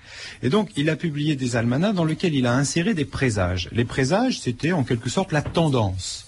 Et 0.43 0.49
donc, 0.49 0.71
il 0.75 0.89
a 0.89 0.95
publié 0.95 1.35
des 1.35 1.55
almanachs 1.55 1.95
dans 1.95 2.05
lesquels 2.05 2.35
il 2.35 2.45
a 2.45 2.53
inséré 2.53 2.93
des 2.93 3.05
présages. 3.05 3.69
Les 3.71 3.85
présages, 3.85 4.39
c'était 4.39 4.71
en 4.71 4.83
quelque 4.83 5.09
sorte 5.09 5.31
la 5.31 5.41
tendance. 5.41 6.25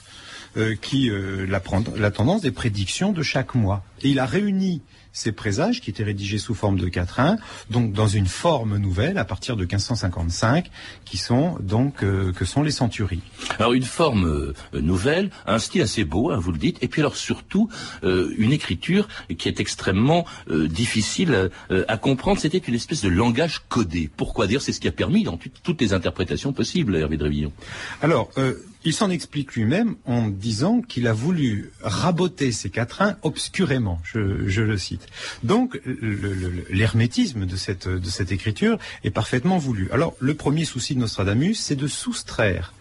Euh, 0.57 0.75
qui 0.75 1.11
euh, 1.11 1.45
la, 1.45 1.61
la 1.95 2.09
tendance 2.09 2.41
des 2.41 2.49
prédictions 2.49 3.11
de 3.11 3.21
chaque 3.21 3.53
mois. 3.53 3.83
Et 4.01 4.09
il 4.09 4.17
a 4.17 4.25
réuni 4.25 4.81
ces 5.11 5.31
présages 5.31 5.81
qui 5.81 5.89
étaient 5.89 6.03
rédigés 6.03 6.37
sous 6.37 6.53
forme 6.53 6.77
de 6.77 6.87
quatrains, 6.87 7.37
donc 7.69 7.93
dans 7.93 8.07
une 8.07 8.27
forme 8.27 8.77
nouvelle 8.77 9.17
à 9.17 9.25
partir 9.25 9.55
de 9.55 9.61
1555, 9.61 10.69
qui 11.05 11.17
sont 11.17 11.57
donc 11.59 12.03
euh, 12.03 12.31
que 12.31 12.45
sont 12.45 12.63
les 12.63 12.71
centuries. 12.71 13.21
Alors 13.57 13.73
une 13.73 13.83
forme 13.83 14.25
euh, 14.25 14.81
nouvelle, 14.81 15.29
un 15.45 15.59
style 15.59 15.81
assez 15.81 16.03
beau, 16.03 16.31
hein, 16.31 16.37
vous 16.39 16.51
le 16.51 16.57
dites, 16.57 16.77
et 16.81 16.87
puis 16.87 17.01
alors 17.01 17.15
surtout 17.15 17.69
euh, 18.03 18.33
une 18.37 18.51
écriture 18.51 19.07
qui 19.37 19.47
est 19.47 19.59
extrêmement 19.59 20.25
difficile 20.49 21.49
à 21.87 21.97
comprendre. 21.97 22.39
C'était 22.39 22.57
une 22.57 22.75
espèce 22.75 23.01
de 23.01 23.09
langage 23.09 23.61
codé. 23.69 24.09
Pourquoi 24.15 24.47
dire 24.47 24.61
C'est 24.61 24.73
ce 24.73 24.79
qui 24.79 24.87
a 24.87 24.91
permis 24.91 25.23
dans 25.23 25.37
toutes 25.37 25.81
les 25.81 25.93
interprétations 25.93 26.53
possibles, 26.53 26.95
Hervé 26.95 27.17
Drévillon. 27.17 27.51
Alors 28.01 28.31
il 28.85 28.93
s'en 28.93 29.09
explique 29.09 29.55
lui-même 29.55 29.95
en 30.05 30.29
disant 30.29 30.81
qu'il 30.81 31.07
a 31.07 31.13
voulu 31.13 31.71
raboter 31.81 32.51
ces 32.51 32.69
quatrains 32.69 33.17
obscurément, 33.23 33.99
je, 34.03 34.61
le 34.61 34.77
cite. 34.77 34.98
Donc 35.43 35.79
l'hermétisme 36.69 37.45
de 37.45 37.55
cette, 37.55 38.31
écriture 38.31 38.77
est 39.03 39.11
parfaitement 39.11 39.57
voulu. 39.57 39.89
Alors 39.91 40.15
le 40.19 40.33
premier 40.33 40.65
souci 40.65 40.95
de 40.95 40.99
Nostradamus, 40.99 41.55
c'est 41.55 41.75
de 41.75 41.87
soustraire 41.87 42.73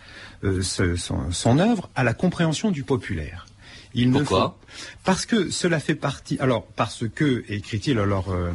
euh, 0.45 0.63
son 0.63 1.59
œuvre 1.59 1.91
à 1.97 2.05
la 2.05 2.15
compréhension 2.15 2.71
du 2.71 2.85
populaire. 2.85 3.48
Il 3.95 4.11
Pourquoi 4.11 4.59
Parce 5.05 5.25
que 5.27 5.51
cela 5.51 5.81
fait 5.81 5.95
partie. 5.95 6.37
Alors 6.41 6.67
parce 6.67 7.05
que 7.09 7.45
écrit-il 7.49 7.99
alors 7.99 8.31
euh, 8.31 8.53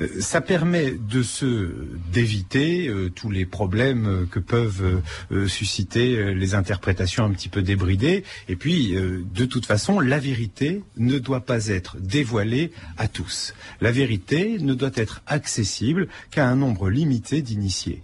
euh, 0.00 0.20
ça 0.20 0.40
permet 0.40 0.92
de 0.92 1.22
se 1.22 1.72
d'éviter 2.12 2.88
euh, 2.88 3.10
tous 3.10 3.30
les 3.30 3.46
problèmes 3.46 4.26
que 4.30 4.38
peuvent 4.38 5.02
susciter 5.46 6.34
les 6.34 6.54
interprétations 6.54 7.24
un 7.24 7.30
petit 7.30 7.48
peu 7.48 7.62
débridées. 7.62 8.24
Et 8.48 8.56
puis 8.56 8.94
de 8.94 9.44
toute 9.44 9.66
façon, 9.66 10.00
la 10.00 10.18
vérité 10.18 10.82
ne 10.96 11.18
doit 11.18 11.40
pas 11.40 11.68
être 11.68 11.96
dévoilée 11.98 12.72
à 12.98 13.08
tous. 13.08 13.54
La 13.80 13.92
vérité 13.92 14.58
ne 14.60 14.74
doit 14.74 14.90
être 14.94 15.22
accessible 15.26 16.08
qu'à 16.30 16.48
un 16.48 16.56
nombre 16.56 16.90
limité 16.90 17.42
d'initiés. 17.42 18.02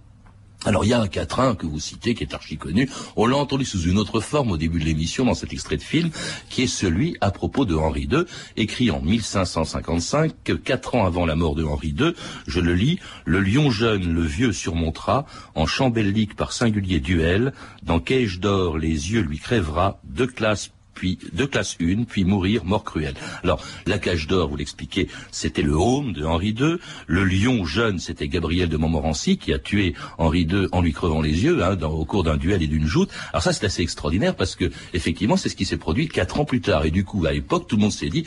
Alors 0.65 0.85
il 0.85 0.89
y 0.89 0.93
a 0.95 1.01
un 1.01 1.07
quatrain 1.07 1.55
que 1.55 1.67
vous 1.67 1.79
citez 1.79 2.15
qui 2.15 2.25
est 2.25 2.35
archi 2.35 2.57
connu. 2.57 2.89
On 3.15 3.27
l'a 3.27 3.37
entendu 3.37 3.65
sous 3.65 3.83
une 3.83 3.99
autre 3.99 4.21
forme 4.21 4.51
au 4.51 4.57
début 4.57 4.81
de 4.81 4.85
l'émission 4.85 5.25
dans 5.25 5.35
cet 5.35 5.53
extrait 5.53 5.77
de 5.77 5.83
film, 5.83 6.11
qui 6.49 6.63
est 6.63 6.67
celui 6.67 7.17
à 7.21 7.31
propos 7.31 7.65
de 7.65 7.75
Henri 7.75 8.09
II, 8.11 8.25
écrit 8.57 8.91
en 8.91 9.01
1555, 9.01 10.33
quatre 10.65 10.95
ans 10.95 11.07
avant 11.07 11.25
la 11.27 11.37
mort 11.37 11.55
de 11.55 11.65
Henri 11.65 11.95
II. 11.99 12.15
Je 12.47 12.61
le 12.61 12.75
lis. 12.75 12.99
Le 13.25 13.41
lion 13.41 13.71
jeune, 13.71 14.13
le 14.13 14.23
vieux 14.23 14.53
surmontera, 14.53 15.27
en 15.55 15.67
chambellique 15.67 16.35
par 16.35 16.53
singulier 16.53 17.01
duel, 17.01 17.53
dans 17.83 18.01
cage 18.01 18.41
d'or 18.41 18.79
les 18.79 19.13
yeux 19.13 19.21
lui 19.21 19.39
crèvera, 19.39 20.01
deux 20.05 20.27
classes 20.27 20.73
puis 20.97 21.19
de 21.33 21.45
classe 21.45 21.77
1, 21.81 22.05
puis 22.05 22.25
mourir 22.25 22.65
mort 22.65 22.83
cruelle. 22.83 23.15
Alors, 23.45 23.63
la 23.87 23.99
cage 23.99 24.27
d'or, 24.27 24.49
vous 24.49 24.57
l'expliquez, 24.57 25.09
c'était 25.31 25.63
le 25.63 25.75
home 25.75 26.13
de 26.13 26.25
Henri 26.25 26.49
II. 26.49 26.79
Le 27.07 27.25
lion 27.25 27.65
jeune, 27.65 28.01
c'était 28.01 28.27
Gabriel 28.27 28.69
de 28.69 28.77
Montmorency 28.77 29.37
qui 29.37 29.53
a 29.53 29.59
tué 29.61 29.95
Henri 30.19 30.43
II 30.43 30.67
en 30.73 30.81
lui 30.81 30.93
crevant 30.93 31.21
les 31.21 31.45
yeux 31.45 31.63
hein, 31.63 31.79
au 31.83 32.05
cours 32.05 32.25
d'un 32.25 32.37
duel 32.37 32.63
et 32.63 32.67
d'une 32.67 32.87
joute. 32.87 33.11
Alors 33.33 33.43
ça, 33.43 33.53
c'est 33.53 33.67
assez 33.67 33.83
extraordinaire 33.83 34.35
parce 34.35 34.57
que 34.57 34.71
effectivement, 34.95 35.37
c'est 35.37 35.51
ce 35.51 35.57
qui 35.57 35.67
s'est 35.67 35.77
produit 35.77 36.09
quatre 36.09 36.41
ans 36.41 36.45
plus 36.45 36.63
tard. 36.63 36.87
Et 36.87 36.91
du 36.91 37.05
coup, 37.05 37.25
à 37.27 37.33
l'époque, 37.33 37.69
tout 37.69 37.77
le 37.77 37.83
monde 37.83 37.93
s'est 37.93 38.09
dit, 38.09 38.25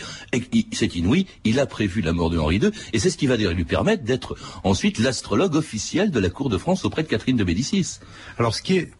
c'est 0.71 0.95
inouï, 0.95 1.25
il 1.43 1.59
a 1.59 1.65
prévu 1.65 2.01
la 2.01 2.13
mort 2.13 2.29
de 2.29 2.37
Henri 2.37 2.57
II, 2.57 2.71
et 2.93 2.99
c'est 2.99 3.09
ce 3.09 3.17
qui 3.17 3.25
va 3.25 3.35
lui 3.35 3.65
permettre 3.65 4.03
d'être 4.03 4.37
ensuite 4.63 4.99
l'astrologue 4.99 5.55
officiel 5.55 6.11
de 6.11 6.19
la 6.19 6.29
cour 6.29 6.49
de 6.49 6.57
France 6.57 6.85
auprès 6.85 7.01
de 7.01 7.07
Catherine 7.07 7.37
de 7.37 7.43
Médicis. 7.43 7.99
Alors, 8.37 8.53
ce 8.53 8.61
qui 8.61 8.77
est 8.77 8.91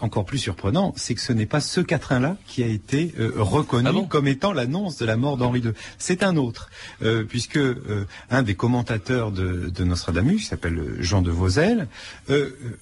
encore 0.00 0.24
plus 0.24 0.38
surprenant, 0.38 0.92
c'est 0.96 1.14
que 1.14 1.20
ce 1.20 1.32
n'est 1.32 1.46
pas 1.46 1.60
ce 1.60 1.80
quatrain-là 1.80 2.36
qui 2.46 2.62
a 2.62 2.66
été 2.66 3.14
euh, 3.18 3.32
reconnu 3.36 3.88
ah 3.90 4.06
comme 4.08 4.26
étant 4.26 4.52
l'annonce 4.52 4.96
de 4.98 5.06
la 5.06 5.16
mort 5.16 5.36
d'Henri 5.36 5.60
II. 5.60 5.72
C'est 5.98 6.22
un 6.22 6.36
autre, 6.36 6.70
euh, 7.02 7.24
puisque 7.24 7.56
euh, 7.56 8.06
un 8.30 8.42
des 8.42 8.54
commentateurs 8.54 9.30
de, 9.30 9.70
de 9.70 9.84
Nostradamus, 9.84 10.38
qui 10.38 10.46
s'appelle 10.46 10.96
Jean 11.00 11.22
de 11.22 11.30
Vauzel, 11.30 11.88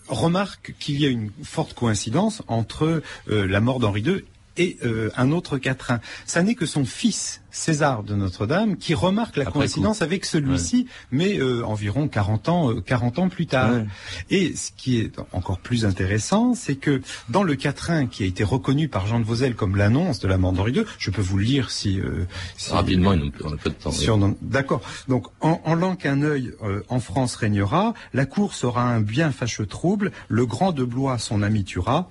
remarque 0.09 0.75
qu'il 0.79 1.01
y 1.01 1.07
a 1.07 1.09
une 1.09 1.31
forte 1.43 1.75
coïncidence 1.75 2.43
entre 2.49 3.03
la 3.27 3.61
mort 3.61 3.79
d'Henri 3.79 4.03
II 4.03 4.25
et 4.57 4.79
euh, 4.85 5.11
un 5.17 5.33
autre 5.33 5.59
quatrain. 5.59 6.01
Ça 6.27 6.43
n'est 6.43 6.55
que 6.55 6.67
son 6.67 6.85
fils, 6.85 7.43
César 7.53 8.03
de 8.03 8.15
Notre-Dame, 8.15 8.77
qui 8.77 8.95
remarque 8.95 9.37
la 9.37 9.45
coïncidence 9.45 10.01
avec 10.01 10.25
celui-ci, 10.25 10.87
mais 11.11 11.39
euh, 11.39 11.65
environ 11.65 12.09
40 12.09 12.49
ans, 12.49 12.71
euh, 12.71 12.81
40 12.81 13.19
ans 13.19 13.29
plus 13.29 13.47
tard. 13.47 13.71
Et 14.31 14.57
ce 14.57 14.71
qui 14.77 14.99
est 14.99 15.19
encore 15.33 15.59
plus 15.59 15.85
intéressant, 15.85 16.55
c'est 16.55 16.77
que 16.77 17.03
dans 17.29 17.43
le 17.43 17.55
quatrain 17.55 18.07
qui 18.07 18.23
a 18.23 18.27
été 18.27 18.43
reconnu 18.43 18.89
par 18.89 19.07
Jean 19.07 19.21
de 19.21 19.25
Vauzel 19.25 19.55
comme 19.55 19.77
l'annonce 19.77 20.19
de 20.19 20.29
la 20.29 20.39
mort 20.39 20.53
d'Henri 20.53 20.73
II, 20.73 20.85
je 20.99 21.11
peux 21.11 21.23
vous 21.23 21.37
le 21.37 21.45
lire 21.45 21.71
si... 21.71 22.01
Euh, 22.01 22.27
si 22.57 22.73
Rapidement, 22.73 23.15
on 23.45 23.53
a 23.53 23.57
peu 23.57 23.71
de 23.71 23.75
temps. 23.75 23.91
Si 23.91 24.09
D'accord. 24.41 24.81
Donc, 25.09 25.27
en, 25.41 25.61
en 25.65 25.75
l'an 25.75 25.95
qu'un 25.95 26.23
œil 26.23 26.53
en 26.89 27.01
France 27.01 27.37
régnera, 27.37 27.93
la 28.15 28.25
cour 28.25 28.55
sera 28.55 28.83
un 28.83 29.01
bien 29.01 29.31
fâcheux 29.31 29.67
trouble, 29.67 30.11
le 30.29 30.47
grand 30.47 30.73
de 30.73 30.85
Blois 30.85 31.19
son 31.19 31.43
ami 31.43 31.65
tuera, 31.65 32.09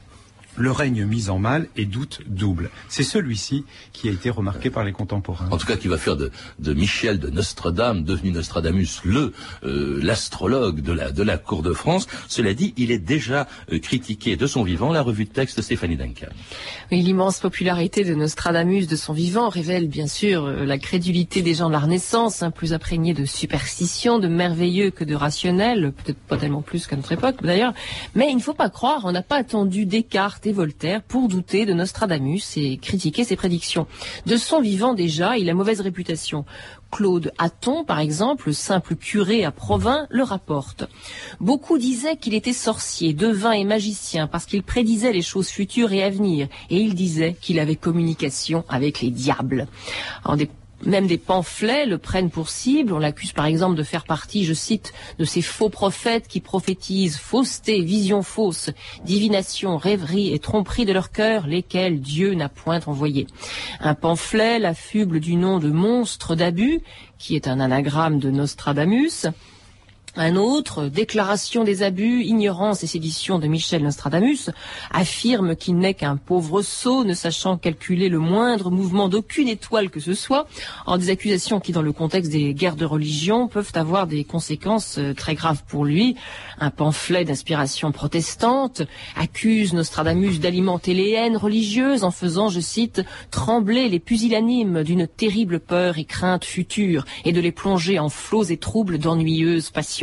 le 0.57 0.71
règne 0.71 1.05
mis 1.05 1.29
en 1.29 1.39
mal 1.39 1.67
et 1.77 1.85
doute 1.85 2.21
double. 2.27 2.69
C'est 2.89 3.03
celui-ci 3.03 3.65
qui 3.93 4.09
a 4.09 4.11
été 4.11 4.29
remarqué 4.29 4.69
par 4.69 4.83
les 4.83 4.91
contemporains. 4.91 5.47
En 5.51 5.57
tout 5.57 5.65
cas, 5.65 5.77
qui 5.77 5.87
va 5.87 5.97
faire 5.97 6.17
de, 6.17 6.31
Michel 6.73 7.19
de 7.19 7.29
Nostradame, 7.29 8.03
devenu 8.03 8.31
Nostradamus, 8.31 9.01
le 9.03 9.33
euh, 9.63 9.99
l'astrologue 10.01 10.81
de 10.81 10.91
la 10.91 11.11
de 11.11 11.23
la 11.23 11.37
cour 11.37 11.61
de 11.61 11.73
France. 11.73 12.07
Cela 12.27 12.53
dit, 12.53 12.73
il 12.77 12.91
est 12.91 12.99
déjà 12.99 13.47
euh, 13.71 13.79
critiqué 13.79 14.35
de 14.35 14.47
son 14.47 14.63
vivant. 14.63 14.91
La 14.91 15.01
revue 15.01 15.25
de 15.25 15.29
texte 15.29 15.57
de 15.57 15.61
Stéphanie 15.61 15.97
Duncan. 15.97 16.27
l'immense 16.91 17.39
popularité 17.39 18.03
de 18.03 18.13
Nostradamus 18.15 18.87
de 18.87 18.95
son 18.95 19.13
vivant 19.13 19.49
révèle 19.49 19.87
bien 19.87 20.07
sûr 20.07 20.45
euh, 20.45 20.65
la 20.65 20.77
crédulité 20.77 21.41
des 21.41 21.53
gens 21.53 21.67
de 21.67 21.73
la 21.73 21.79
Renaissance, 21.79 22.43
hein, 22.43 22.51
plus 22.51 22.73
imprégnés 22.73 23.13
de 23.13 23.25
superstition, 23.25 24.19
de 24.19 24.27
merveilleux 24.27 24.91
que 24.91 25.03
de 25.03 25.15
rationnel, 25.15 25.91
peut-être 25.91 26.19
pas 26.19 26.37
tellement 26.37 26.61
plus 26.61 26.87
qu'à 26.87 26.95
notre 26.95 27.11
époque 27.11 27.43
d'ailleurs. 27.43 27.73
Mais 28.15 28.29
il 28.29 28.35
ne 28.35 28.41
faut 28.41 28.53
pas 28.53 28.69
croire, 28.69 29.01
on 29.05 29.11
n'a 29.11 29.23
pas 29.23 29.37
attendu 29.37 29.85
Descartes 29.85 30.40
Voltaire 30.49 31.03
pour 31.03 31.27
douter 31.27 31.67
de 31.67 31.73
Nostradamus 31.73 32.57
et 32.57 32.77
critiquer 32.77 33.23
ses 33.23 33.35
prédictions. 33.35 33.85
De 34.25 34.37
son 34.37 34.59
vivant 34.59 34.95
déjà, 34.95 35.37
il 35.37 35.49
a 35.49 35.53
mauvaise 35.53 35.81
réputation. 35.81 36.45
Claude 36.91 37.31
Hatton, 37.37 37.85
par 37.85 37.99
exemple, 37.99 38.47
le 38.47 38.53
simple 38.53 38.95
curé 38.95 39.45
à 39.45 39.51
Provins, 39.51 40.07
le 40.09 40.23
rapporte. 40.23 40.85
Beaucoup 41.39 41.77
disaient 41.77 42.17
qu'il 42.17 42.33
était 42.33 42.51
sorcier, 42.51 43.13
devin 43.13 43.51
et 43.51 43.63
magicien 43.63 44.27
parce 44.27 44.45
qu'il 44.45 44.63
prédisait 44.63 45.13
les 45.13 45.21
choses 45.21 45.49
futures 45.49 45.93
et 45.93 46.03
à 46.03 46.09
venir, 46.09 46.47
et 46.69 46.77
il 46.77 46.95
disait 46.95 47.35
qu'il 47.39 47.59
avait 47.59 47.75
communication 47.75 48.65
avec 48.67 49.01
les 49.01 49.11
diables. 49.11 49.67
Même 50.85 51.07
des 51.07 51.17
pamphlets 51.17 51.85
le 51.85 51.97
prennent 51.97 52.29
pour 52.29 52.49
cible. 52.49 52.93
On 52.93 52.99
l'accuse 52.99 53.33
par 53.33 53.45
exemple 53.45 53.75
de 53.75 53.83
faire 53.83 54.03
partie, 54.03 54.45
je 54.45 54.53
cite, 54.53 54.93
de 55.19 55.25
ces 55.25 55.41
faux 55.41 55.69
prophètes 55.69 56.27
qui 56.27 56.39
prophétisent 56.39 57.17
fausseté, 57.17 57.81
vision 57.81 58.21
fausse, 58.23 58.69
divination, 59.05 59.77
rêverie 59.77 60.33
et 60.33 60.39
tromperie 60.39 60.85
de 60.85 60.93
leur 60.93 61.11
cœur, 61.11 61.47
lesquels 61.47 62.01
Dieu 62.01 62.33
n'a 62.33 62.49
point 62.49 62.79
envoyé. 62.85 63.27
Un 63.79 63.95
pamphlet, 63.95 64.59
la 64.59 64.73
fuble 64.73 65.19
du 65.19 65.35
nom 65.35 65.59
de 65.59 65.69
monstre 65.69 66.35
d'abus, 66.35 66.81
qui 67.17 67.35
est 67.35 67.47
un 67.47 67.59
anagramme 67.59 68.19
de 68.19 68.31
Nostradamus, 68.31 69.27
un 70.17 70.35
autre, 70.35 70.87
Déclaration 70.87 71.63
des 71.63 71.83
abus, 71.83 72.23
ignorance 72.23 72.83
et 72.83 72.87
sédition 72.87 73.39
de 73.39 73.47
Michel 73.47 73.81
Nostradamus, 73.83 74.49
affirme 74.91 75.55
qu'il 75.55 75.77
n'est 75.77 75.93
qu'un 75.93 76.17
pauvre 76.17 76.61
sot, 76.61 77.05
ne 77.05 77.13
sachant 77.13 77.57
calculer 77.57 78.09
le 78.09 78.19
moindre 78.19 78.71
mouvement 78.71 79.07
d'aucune 79.07 79.47
étoile 79.47 79.89
que 79.89 79.99
ce 79.99 80.13
soit, 80.13 80.47
en 80.85 80.97
des 80.97 81.09
accusations 81.09 81.59
qui, 81.59 81.71
dans 81.71 81.81
le 81.81 81.93
contexte 81.93 82.31
des 82.31 82.53
guerres 82.53 82.75
de 82.75 82.85
religion, 82.85 83.47
peuvent 83.47 83.71
avoir 83.75 84.05
des 84.05 84.23
conséquences 84.23 84.97
euh, 84.97 85.13
très 85.13 85.35
graves 85.35 85.63
pour 85.67 85.85
lui. 85.85 86.15
Un 86.59 86.71
pamphlet 86.71 87.23
d'inspiration 87.23 87.91
protestante 87.91 88.81
accuse 89.15 89.73
Nostradamus 89.73 90.39
d'alimenter 90.39 90.93
les 90.93 91.11
haines 91.11 91.37
religieuses 91.37 92.03
en 92.03 92.11
faisant, 92.11 92.49
je 92.49 92.59
cite, 92.59 93.01
trembler 93.29 93.87
les 93.87 93.99
pusillanimes 93.99 94.83
d'une 94.83 95.07
terrible 95.07 95.59
peur 95.59 95.97
et 95.97 96.05
crainte 96.05 96.43
future 96.43 97.05
et 97.23 97.31
de 97.31 97.39
les 97.39 97.51
plonger 97.51 97.99
en 97.99 98.09
flots 98.09 98.43
et 98.43 98.57
troubles 98.57 98.97
d'ennuyeuses 98.97 99.69
passions. 99.69 100.00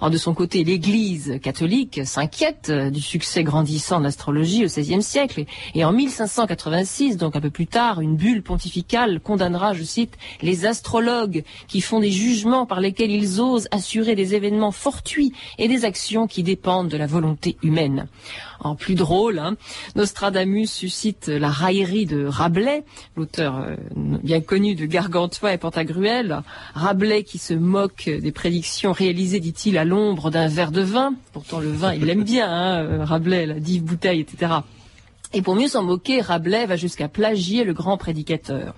En 0.00 0.10
de 0.10 0.16
son 0.16 0.34
côté, 0.34 0.64
l'Église 0.64 1.38
catholique 1.42 2.00
s'inquiète 2.04 2.70
du 2.70 3.00
succès 3.00 3.42
grandissant 3.42 3.98
de 3.98 4.04
l'astrologie 4.04 4.64
au 4.64 4.68
XVIe 4.68 5.02
siècle. 5.02 5.44
Et 5.74 5.84
en 5.84 5.92
1586, 5.92 7.16
donc 7.16 7.36
un 7.36 7.40
peu 7.40 7.50
plus 7.50 7.66
tard, 7.66 8.00
une 8.00 8.16
bulle 8.16 8.42
pontificale 8.42 9.20
condamnera, 9.20 9.72
je 9.72 9.82
cite, 9.82 10.16
les 10.42 10.66
astrologues 10.66 11.44
qui 11.68 11.80
font 11.80 12.00
des 12.00 12.10
jugements 12.10 12.66
par 12.66 12.80
lesquels 12.80 13.10
ils 13.10 13.40
osent 13.40 13.68
assurer 13.70 14.14
des 14.14 14.34
événements 14.34 14.72
fortuits 14.72 15.32
et 15.58 15.68
des 15.68 15.84
actions 15.84 16.26
qui 16.26 16.42
dépendent 16.42 16.88
de 16.88 16.96
la 16.96 17.06
volonté 17.06 17.56
humaine. 17.62 18.06
En 18.60 18.74
plus 18.74 18.94
drôle, 18.94 19.38
hein, 19.38 19.56
Nostradamus 19.96 20.66
suscite 20.66 21.28
la 21.28 21.48
raillerie 21.48 22.06
de 22.06 22.24
Rabelais, 22.26 22.84
l'auteur 23.16 23.58
euh, 23.58 23.76
bien 23.94 24.40
connu 24.40 24.74
de 24.74 24.86
Gargantua 24.86 25.52
et 25.52 25.58
Pantagruel. 25.58 26.42
Rabelais 26.74 27.24
qui 27.24 27.38
se 27.38 27.54
moque 27.54 28.08
des 28.08 28.32
prédictions 28.32 28.92
réalisées, 28.92 29.40
dit-il, 29.40 29.78
à 29.78 29.84
l'ombre 29.84 30.30
d'un 30.30 30.48
verre 30.48 30.72
de 30.72 30.82
vin. 30.82 31.14
Pourtant, 31.32 31.60
le 31.60 31.70
vin, 31.70 31.94
il 31.94 32.04
l'aime 32.04 32.24
bien, 32.24 32.50
hein, 32.50 33.04
Rabelais, 33.04 33.46
la 33.46 33.60
dive 33.60 33.84
bouteille, 33.84 34.20
etc. 34.20 34.52
Et 35.36 35.42
pour 35.42 35.56
mieux 35.56 35.66
s'en 35.66 35.82
moquer, 35.82 36.20
Rabelais 36.20 36.64
va 36.64 36.76
jusqu'à 36.76 37.08
plagier 37.08 37.64
le 37.64 37.74
grand 37.74 37.96
prédicateur. 37.96 38.76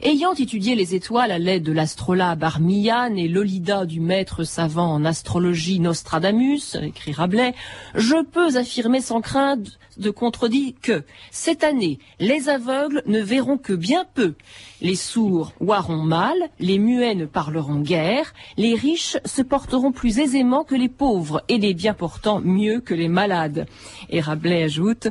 Ayant 0.00 0.32
étudié 0.32 0.76
les 0.76 0.94
étoiles 0.94 1.32
à 1.32 1.40
l'aide 1.40 1.64
de 1.64 1.72
l'astrolabe 1.72 2.44
Armillan 2.44 3.16
et 3.16 3.26
l'Olida 3.26 3.84
du 3.84 3.98
maître 3.98 4.44
savant 4.44 4.92
en 4.92 5.04
astrologie 5.04 5.80
Nostradamus, 5.80 6.76
écrit 6.80 7.10
Rabelais, 7.10 7.52
je 7.96 8.22
peux 8.24 8.56
affirmer 8.56 9.00
sans 9.00 9.20
crainte 9.20 9.76
de 9.96 10.10
contredit 10.10 10.76
que 10.80 11.02
cette 11.32 11.64
année, 11.64 11.98
les 12.20 12.48
aveugles 12.48 13.02
ne 13.06 13.20
verront 13.20 13.58
que 13.58 13.72
bien 13.72 14.04
peu. 14.14 14.34
Les 14.80 14.94
sourds 14.94 15.52
voiront 15.58 16.02
mal, 16.02 16.36
les 16.60 16.78
muets 16.78 17.16
ne 17.16 17.26
parleront 17.26 17.80
guère, 17.80 18.32
les 18.56 18.76
riches 18.76 19.16
se 19.24 19.42
porteront 19.42 19.90
plus 19.90 20.20
aisément 20.20 20.62
que 20.62 20.76
les 20.76 20.88
pauvres 20.88 21.42
et 21.48 21.58
les 21.58 21.74
bien 21.74 21.94
portants 21.94 22.40
mieux 22.40 22.80
que 22.80 22.94
les 22.94 23.08
malades. 23.08 23.66
Et 24.10 24.20
Rabelais 24.20 24.62
ajoute, 24.62 25.08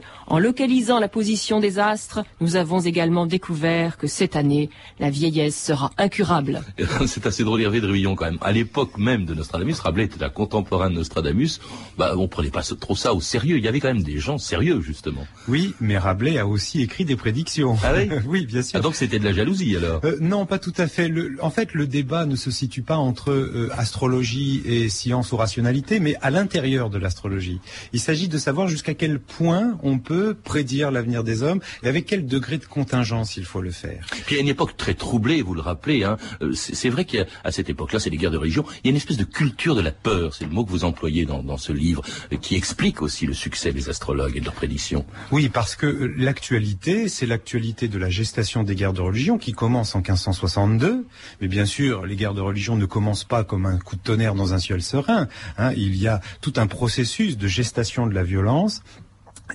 la 0.78 1.08
position 1.08 1.60
des 1.60 1.80
astres, 1.80 2.24
nous 2.40 2.56
avons 2.56 2.80
également 2.80 3.26
découvert 3.26 3.98
que 3.98 4.08
cette 4.08 4.36
année, 4.36 4.70
la 5.00 5.10
vieillesse 5.10 5.62
sera 5.62 5.92
incurable. 5.98 6.62
C'est 7.08 7.26
assez 7.26 7.44
drôle 7.44 7.62
Hervé 7.62 7.82
de 7.82 7.88
Ruillon 7.88 8.16
quand 8.16 8.26
même. 8.26 8.38
À 8.42 8.52
l'époque 8.52 8.98
même 8.98 9.26
de 9.26 9.34
Nostradamus, 9.34 9.74
Rabelais 9.80 10.06
était 10.06 10.24
un 10.24 10.30
contemporain 10.30 10.90
de 10.90 10.96
Nostradamus, 10.96 11.60
bah, 11.98 12.14
on 12.18 12.28
prenait 12.28 12.52
pas 12.52 12.62
trop 12.80 12.96
ça 12.96 13.14
au 13.14 13.22
sérieux. 13.22 13.58
Il 13.58 13.64
y 13.64 13.68
avait 13.68 13.80
quand 13.80 13.88
même 13.88 14.04
des 14.04 14.20
gens 14.20 14.38
sérieux 14.38 14.82
justement. 14.82 15.26
Oui, 15.48 15.74
mais 15.80 15.98
Rabelais 15.98 16.38
a 16.38 16.46
aussi 16.48 16.82
écrit 16.82 17.06
des 17.06 17.16
prédictions. 17.16 17.76
Ah 17.84 17.94
oui 17.96 18.10
Oui, 18.28 18.46
bien 18.46 18.62
sûr. 18.62 18.78
Ah, 18.80 18.82
donc 18.82 18.96
c'était 18.96 19.20
de 19.20 19.26
la 19.26 19.34
jalousie 19.34 19.76
alors? 19.76 20.02
Euh, 20.06 20.18
non, 20.22 20.46
pas 20.46 20.60
tout 20.60 20.74
à 20.78 20.88
fait. 20.88 21.08
Le- 21.08 21.38
en 21.42 21.50
fait, 21.50 21.74
le 21.74 21.88
débat 21.88 22.26
ne 22.26 22.36
se 22.36 22.52
situe 22.52 22.84
pas 22.84 22.98
entre 22.98 23.32
euh, 23.32 23.70
astrologie 23.78 24.62
et 24.66 24.90
science 24.90 25.32
ou 25.32 25.38
rationalité, 25.38 26.00
mais 26.00 26.16
à 26.22 26.30
l'intérieur 26.30 26.90
de 26.92 26.98
l'astrologie. 27.00 27.60
Il 27.94 28.00
s'agit 28.00 28.28
de 28.28 28.38
savoir 28.38 28.68
jusqu'à 28.68 28.94
quel 28.94 29.20
point 29.20 29.78
on 29.84 29.98
peut 29.98 30.36
prédire 30.36 30.57
l'avenir 30.92 31.24
des 31.24 31.44
hommes 31.44 31.60
et 31.84 31.88
avec 31.88 32.06
quel 32.06 32.26
degré 32.26 32.58
de 32.58 32.66
contingence 32.66 33.38
il 33.38 33.46
faut 33.46 33.62
le 33.62 33.72
faire? 33.72 34.06
Puis 34.26 34.38
à 34.38 34.40
une 34.40 34.48
époque 34.48 34.78
très 34.78 34.94
troublée, 34.94 35.42
vous 35.42 35.54
le 35.54 35.62
rappelez, 35.62 36.04
hein, 36.04 36.18
euh, 36.42 36.54
c'est 36.54 36.90
vrai 36.90 37.06
qu'à 37.06 37.26
cette 37.52 37.70
époque-là, 37.70 38.00
c'est 38.00 38.10
les 38.10 38.18
guerres 38.18 38.32
de 38.32 38.38
religion, 38.38 38.66
il 38.84 38.88
y 38.88 38.90
a 38.90 38.92
une 38.92 38.98
espèce 38.98 39.18
de 39.18 39.24
culture 39.24 39.76
de 39.76 39.82
la 39.82 39.92
peur, 39.92 40.34
c'est 40.34 40.46
le 40.46 40.52
mot 40.52 40.66
que 40.66 40.72
vous 40.72 40.84
employez 40.84 41.26
dans, 41.26 41.44
dans 41.44 41.58
ce 41.58 41.72
livre, 41.72 42.02
euh, 42.32 42.38
qui 42.38 42.56
explique 42.56 43.02
aussi 43.02 43.26
le 43.26 43.34
succès 43.34 43.72
des 43.72 43.90
astrologues 43.90 44.36
et 44.36 44.40
de 44.40 44.46
leurs 44.46 44.54
prédictions. 44.54 45.06
Oui, 45.32 45.50
parce 45.50 45.76
que 45.76 45.86
euh, 45.86 46.14
l'actualité, 46.18 47.10
c'est 47.10 47.26
l'actualité 47.26 47.88
de 47.88 47.98
la 47.98 48.10
gestation 48.10 48.64
des 48.64 48.76
guerres 48.76 48.94
de 48.94 49.02
religion 49.02 49.38
qui 49.38 49.54
commence 49.54 49.96
en 49.96 50.00
1562. 50.00 51.06
Mais 51.42 51.48
bien 51.48 51.66
sûr, 51.66 52.06
les 52.06 52.16
guerres 52.16 52.34
de 52.34 52.42
religion 52.42 52.76
ne 52.76 52.86
commencent 52.86 53.24
pas 53.24 53.44
comme 53.44 53.66
un 53.66 53.78
coup 53.78 53.96
de 53.96 54.02
tonnerre 54.02 54.36
dans 54.36 54.54
un 54.54 54.60
ciel 54.60 54.82
serein. 54.82 55.28
hein. 55.58 55.72
Il 55.76 55.96
y 55.96 56.08
a 56.08 56.22
tout 56.42 56.54
un 56.58 56.68
processus 56.68 57.38
de 57.38 57.48
gestation 57.48 58.08
de 58.08 58.14
la 58.14 58.24
violence. 58.24 58.82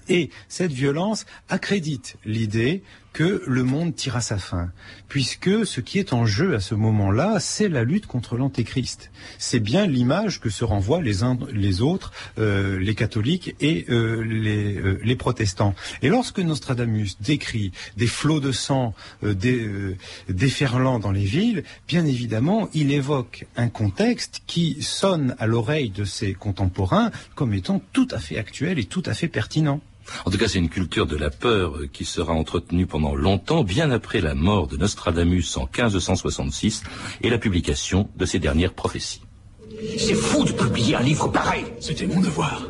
Et 0.08 0.30
cette 0.48 0.72
violence 0.72 1.26
accrédite 1.48 2.16
l'idée 2.24 2.82
que 3.12 3.42
le 3.46 3.62
monde 3.62 3.94
tire 3.94 4.16
à 4.16 4.20
sa 4.20 4.38
fin, 4.38 4.70
puisque 5.08 5.66
ce 5.66 5.80
qui 5.80 5.98
est 5.98 6.12
en 6.12 6.24
jeu 6.24 6.54
à 6.54 6.60
ce 6.60 6.74
moment-là, 6.74 7.38
c'est 7.40 7.68
la 7.68 7.84
lutte 7.84 8.06
contre 8.06 8.36
l'antéchrist. 8.36 9.10
C'est 9.38 9.60
bien 9.60 9.86
l'image 9.86 10.40
que 10.40 10.50
se 10.50 10.64
renvoient 10.64 11.02
les 11.02 11.22
uns 11.22 11.38
les 11.52 11.82
autres, 11.82 12.12
euh, 12.38 12.78
les 12.78 12.94
catholiques 12.94 13.54
et 13.60 13.86
euh, 13.90 14.22
les, 14.22 14.76
euh, 14.76 15.00
les 15.02 15.16
protestants. 15.16 15.74
Et 16.00 16.08
lorsque 16.08 16.38
Nostradamus 16.38 17.16
décrit 17.20 17.72
des 17.96 18.06
flots 18.06 18.40
de 18.40 18.52
sang 18.52 18.94
euh, 19.22 19.94
déferlant 20.28 20.98
dans 20.98 21.12
les 21.12 21.24
villes, 21.24 21.64
bien 21.86 22.06
évidemment, 22.06 22.68
il 22.72 22.92
évoque 22.92 23.46
un 23.56 23.68
contexte 23.68 24.42
qui 24.46 24.82
sonne 24.82 25.34
à 25.38 25.46
l'oreille 25.46 25.90
de 25.90 26.04
ses 26.04 26.32
contemporains 26.32 27.10
comme 27.34 27.54
étant 27.54 27.82
tout 27.92 28.08
à 28.10 28.18
fait 28.18 28.38
actuel 28.38 28.78
et 28.78 28.84
tout 28.84 29.02
à 29.06 29.14
fait 29.14 29.28
pertinent. 29.28 29.80
En 30.24 30.30
tout 30.30 30.38
cas, 30.38 30.48
c'est 30.48 30.58
une 30.58 30.68
culture 30.68 31.06
de 31.06 31.16
la 31.16 31.30
peur 31.30 31.76
euh, 31.76 31.88
qui 31.92 32.04
sera 32.04 32.32
entretenue 32.32 32.86
pendant 32.86 33.14
longtemps, 33.14 33.64
bien 33.64 33.90
après 33.90 34.20
la 34.20 34.34
mort 34.34 34.66
de 34.66 34.76
Nostradamus 34.76 35.56
en 35.56 35.62
1566 35.62 36.82
et 37.22 37.30
la 37.30 37.38
publication 37.38 38.08
de 38.16 38.26
ses 38.26 38.38
dernières 38.38 38.72
prophéties. 38.72 39.22
C'est 39.98 40.14
fou 40.14 40.44
de 40.44 40.52
publier 40.52 40.96
un 40.96 41.02
livre 41.02 41.28
pareil. 41.28 41.64
C'était 41.80 42.06
mon 42.06 42.20
devoir. 42.20 42.68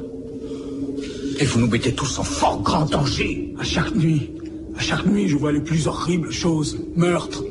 Et 1.38 1.44
vous 1.44 1.60
nous 1.60 1.68
mettez 1.68 1.94
tous 1.94 2.18
en 2.18 2.24
fort 2.24 2.62
grand 2.62 2.86
danger. 2.86 3.54
À 3.58 3.64
chaque 3.64 3.94
nuit, 3.94 4.30
à 4.76 4.80
chaque 4.80 5.06
nuit, 5.06 5.28
je 5.28 5.36
vois 5.36 5.52
les 5.52 5.60
plus 5.60 5.86
horribles 5.86 6.32
choses. 6.32 6.78
Meurtres, 6.96 7.42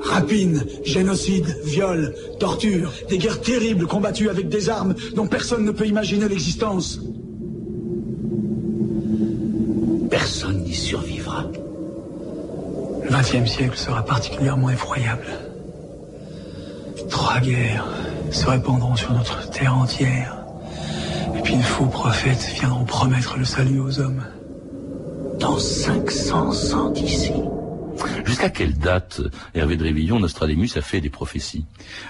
rapines, 0.00 0.64
génocides, 0.84 1.56
viols, 1.64 2.14
tortures, 2.38 2.92
des 3.08 3.18
guerres 3.18 3.40
terribles 3.40 3.86
combattues 3.86 4.30
avec 4.30 4.48
des 4.48 4.68
armes 4.68 4.94
dont 5.14 5.26
personne 5.26 5.64
ne 5.64 5.72
peut 5.72 5.86
imaginer 5.86 6.28
l'existence. 6.28 7.00
Personne 10.10 10.62
n'y 10.62 10.74
survivra. 10.74 11.44
Le 13.02 13.10
XXe 13.10 13.50
siècle 13.50 13.76
sera 13.76 14.04
particulièrement 14.04 14.70
effroyable. 14.70 15.26
Trois 17.10 17.40
guerres 17.40 17.86
se 18.30 18.46
répandront 18.46 18.96
sur 18.96 19.12
notre 19.12 19.48
terre 19.50 19.76
entière. 19.76 20.38
Et 21.36 21.42
puis 21.42 21.56
de 21.56 21.62
faux 21.62 21.86
prophètes 21.86 22.52
viendront 22.54 22.84
promettre 22.84 23.38
le 23.38 23.44
salut 23.44 23.80
aux 23.80 24.00
hommes. 24.00 24.24
Dans 25.38 25.58
500 25.58 26.74
ans 26.76 26.90
d'ici. 26.90 27.32
Jusqu'à 28.24 28.50
quelle 28.50 28.74
date, 28.74 29.20
Hervé 29.54 29.76
de 29.76 29.84
Révillon, 29.84 30.20
Nostradamus 30.20 30.76
a 30.76 30.82
fait 30.82 31.00
des 31.00 31.10
prophéties? 31.10 31.64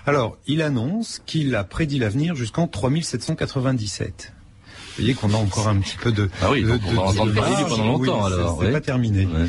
Alors, 0.07 0.37
il 0.47 0.63
annonce 0.63 1.21
qu'il 1.25 1.55
a 1.55 1.65
prédit 1.65 1.99
l'avenir 1.99 2.35
jusqu'en 2.35 2.67
3797. 2.67 4.33
Vous 4.99 5.05
voyez 5.05 5.15
qu'on 5.15 5.33
a 5.33 5.37
encore 5.37 5.69
un 5.69 5.79
petit 5.79 5.97
peu 5.97 6.11
de... 6.13 6.29
Ah 6.43 6.51
oui, 6.51 6.63
de- 6.63 6.69
donc 6.71 6.81
on 6.89 6.91
va 6.91 6.95
de- 6.95 7.09
entendre 7.09 7.33
de 7.33 7.37
parler 7.39 7.65
pendant 7.69 7.85
longtemps, 7.87 8.27
Oui, 8.27 8.33
alors, 8.33 8.57
C'est 8.61 8.67
ouais. 8.67 8.73
pas 8.73 8.81
terminé. 8.81 9.27
Ouais. 9.27 9.47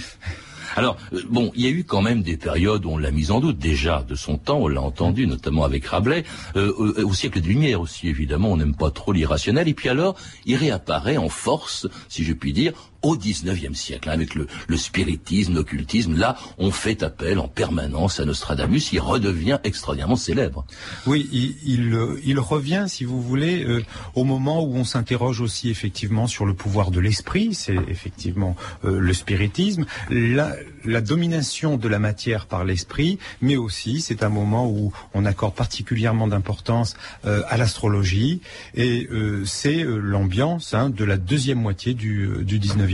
Alors, 0.76 0.98
euh, 1.14 1.22
bon, 1.30 1.52
il 1.56 1.64
y 1.64 1.68
a 1.68 1.72
eu 1.72 1.84
quand 1.84 2.04
même 2.04 2.22
des 2.22 2.38
périodes 2.38 2.86
où 2.86 2.92
on 2.92 2.98
l'a 3.00 3.10
mis 3.10 3.32
en 3.32 3.40
doute 3.40 3.58
déjà 3.58 4.06
de 4.08 4.14
son 4.14 4.38
temps, 4.38 4.60
on 4.60 4.68
l'a 4.68 4.82
entendu, 4.82 5.26
notamment 5.26 5.64
avec 5.64 5.86
Rabelais, 5.88 6.24
euh, 6.56 6.72
au, 6.78 7.06
au 7.10 7.14
siècle 7.16 7.42
des 7.42 7.50
Lumières 7.50 7.82
aussi, 7.82 8.08
évidemment, 8.08 8.52
on 8.52 8.58
n'aime 8.58 8.76
pas 8.76 8.92
trop 8.92 9.12
l'irrationnel, 9.12 9.68
et 9.68 9.74
puis 9.74 9.90
alors, 9.90 10.16
il 10.46 10.56
réapparaît 10.56 11.18
en 11.18 11.28
force, 11.28 11.88
si 12.08 12.24
je 12.24 12.34
puis 12.34 12.54
dire, 12.54 12.74
au 13.02 13.16
19e 13.16 13.74
siècle, 13.74 14.10
hein, 14.10 14.14
avec 14.14 14.36
le, 14.36 14.48
spiritisme, 14.76 15.54
l'occultisme. 15.56 16.16
Là, 16.16 16.38
on 16.58 16.72
fait 16.72 17.04
appel 17.04 17.40
en 17.40 17.48
permanence 17.48 18.20
à 18.20 18.26
Nostradamus. 18.26 18.92
Il 18.92 19.00
redevient 19.00 19.60
extraordinairement 19.64 20.16
célèbre. 20.16 20.66
Oui, 21.08 21.30
il, 21.32 21.98
il, 22.24 22.40
revient, 22.40 22.86
si 22.88 23.06
vous 23.06 23.22
voulez, 23.22 23.64
euh, 23.64 23.84
au 24.16 24.24
moment 24.24 24.64
où 24.64 24.76
on 24.76 24.84
s'interroge 24.84 25.42
aussi 25.42 25.70
effectivement 25.70 26.28
sur 26.28 26.46
le 26.46 26.54
pouvoir 26.54 26.92
de 26.92 27.00
l'esprit. 27.00 27.54
C'est 27.54 27.78
effectivement 27.88 28.56
euh, 28.84 29.00
le 29.00 29.14
spiritisme, 29.14 29.86
la, 30.10 30.56
la 30.86 31.02
domination 31.02 31.78
de 31.78 31.88
la 31.88 32.00
matière 32.00 32.48
par 32.48 32.66
l'esprit, 32.66 33.18
mais 33.42 33.56
aussi 33.56 34.02
c'est 34.02 34.24
un 34.24 34.30
moment 34.30 34.68
où 34.68 34.92
on 35.14 35.26
accorde 35.26 35.56
particulièrement 35.56 36.28
d'importance 36.28 36.96
euh, 37.26 37.44
à 37.50 37.58
l'astrologie 37.58 38.42
et 38.76 39.08
c'est 39.46 39.84
l'ambiance 39.84 40.74
hein, 40.74 40.90
de 40.90 41.04
la 41.04 41.18
deuxième 41.18 41.60
moitié 41.60 41.94
du, 41.94 42.30
du 42.44 42.60
19e 42.60 42.89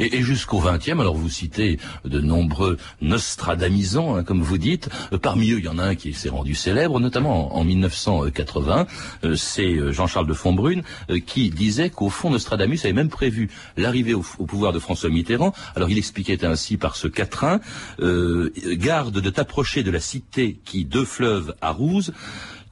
Et, 0.00 0.22
jusqu'au 0.22 0.60
XXe, 0.60 1.00
alors 1.00 1.16
vous 1.16 1.28
citez 1.28 1.78
de 2.04 2.20
nombreux 2.20 2.76
Nostradamisants, 3.00 4.16
hein, 4.16 4.24
comme 4.24 4.42
vous 4.42 4.58
dites. 4.58 4.88
Euh, 5.12 5.18
parmi 5.18 5.50
eux, 5.50 5.58
il 5.58 5.64
y 5.64 5.68
en 5.68 5.78
a 5.78 5.84
un 5.84 5.94
qui 5.94 6.12
s'est 6.12 6.28
rendu 6.28 6.54
célèbre, 6.54 7.00
notamment 7.00 7.56
en, 7.56 7.64
1980. 7.64 8.86
Euh, 9.24 9.36
c'est 9.36 9.74
euh, 9.74 9.92
Jean-Charles 9.92 10.26
de 10.26 10.34
Fontbrune 10.34 10.82
qui 11.26 11.50
disait 11.50 11.90
qu'au 11.90 12.08
fond, 12.08 12.30
Nostradamus 12.30 12.80
avait 12.84 12.92
même 12.92 13.08
prévu 13.08 13.50
l'arrivée 13.76 14.14
au, 14.14 14.22
pouvoir 14.22 14.72
de 14.72 14.78
François 14.78 15.10
Mitterrand. 15.10 15.52
Alors 15.76 15.90
il 15.90 15.98
expliquait 15.98 16.44
ainsi 16.44 16.76
par 16.76 16.96
ce 16.96 17.08
quatrain 17.08 17.60
garde 17.98 19.20
de 19.20 19.30
t'approcher 19.30 19.82
de 19.82 19.90
la 19.90 20.00
cité 20.00 20.58
qui, 20.64 20.84
deux 20.84 21.04
fleuves, 21.04 21.54
arrouse. 21.60 22.12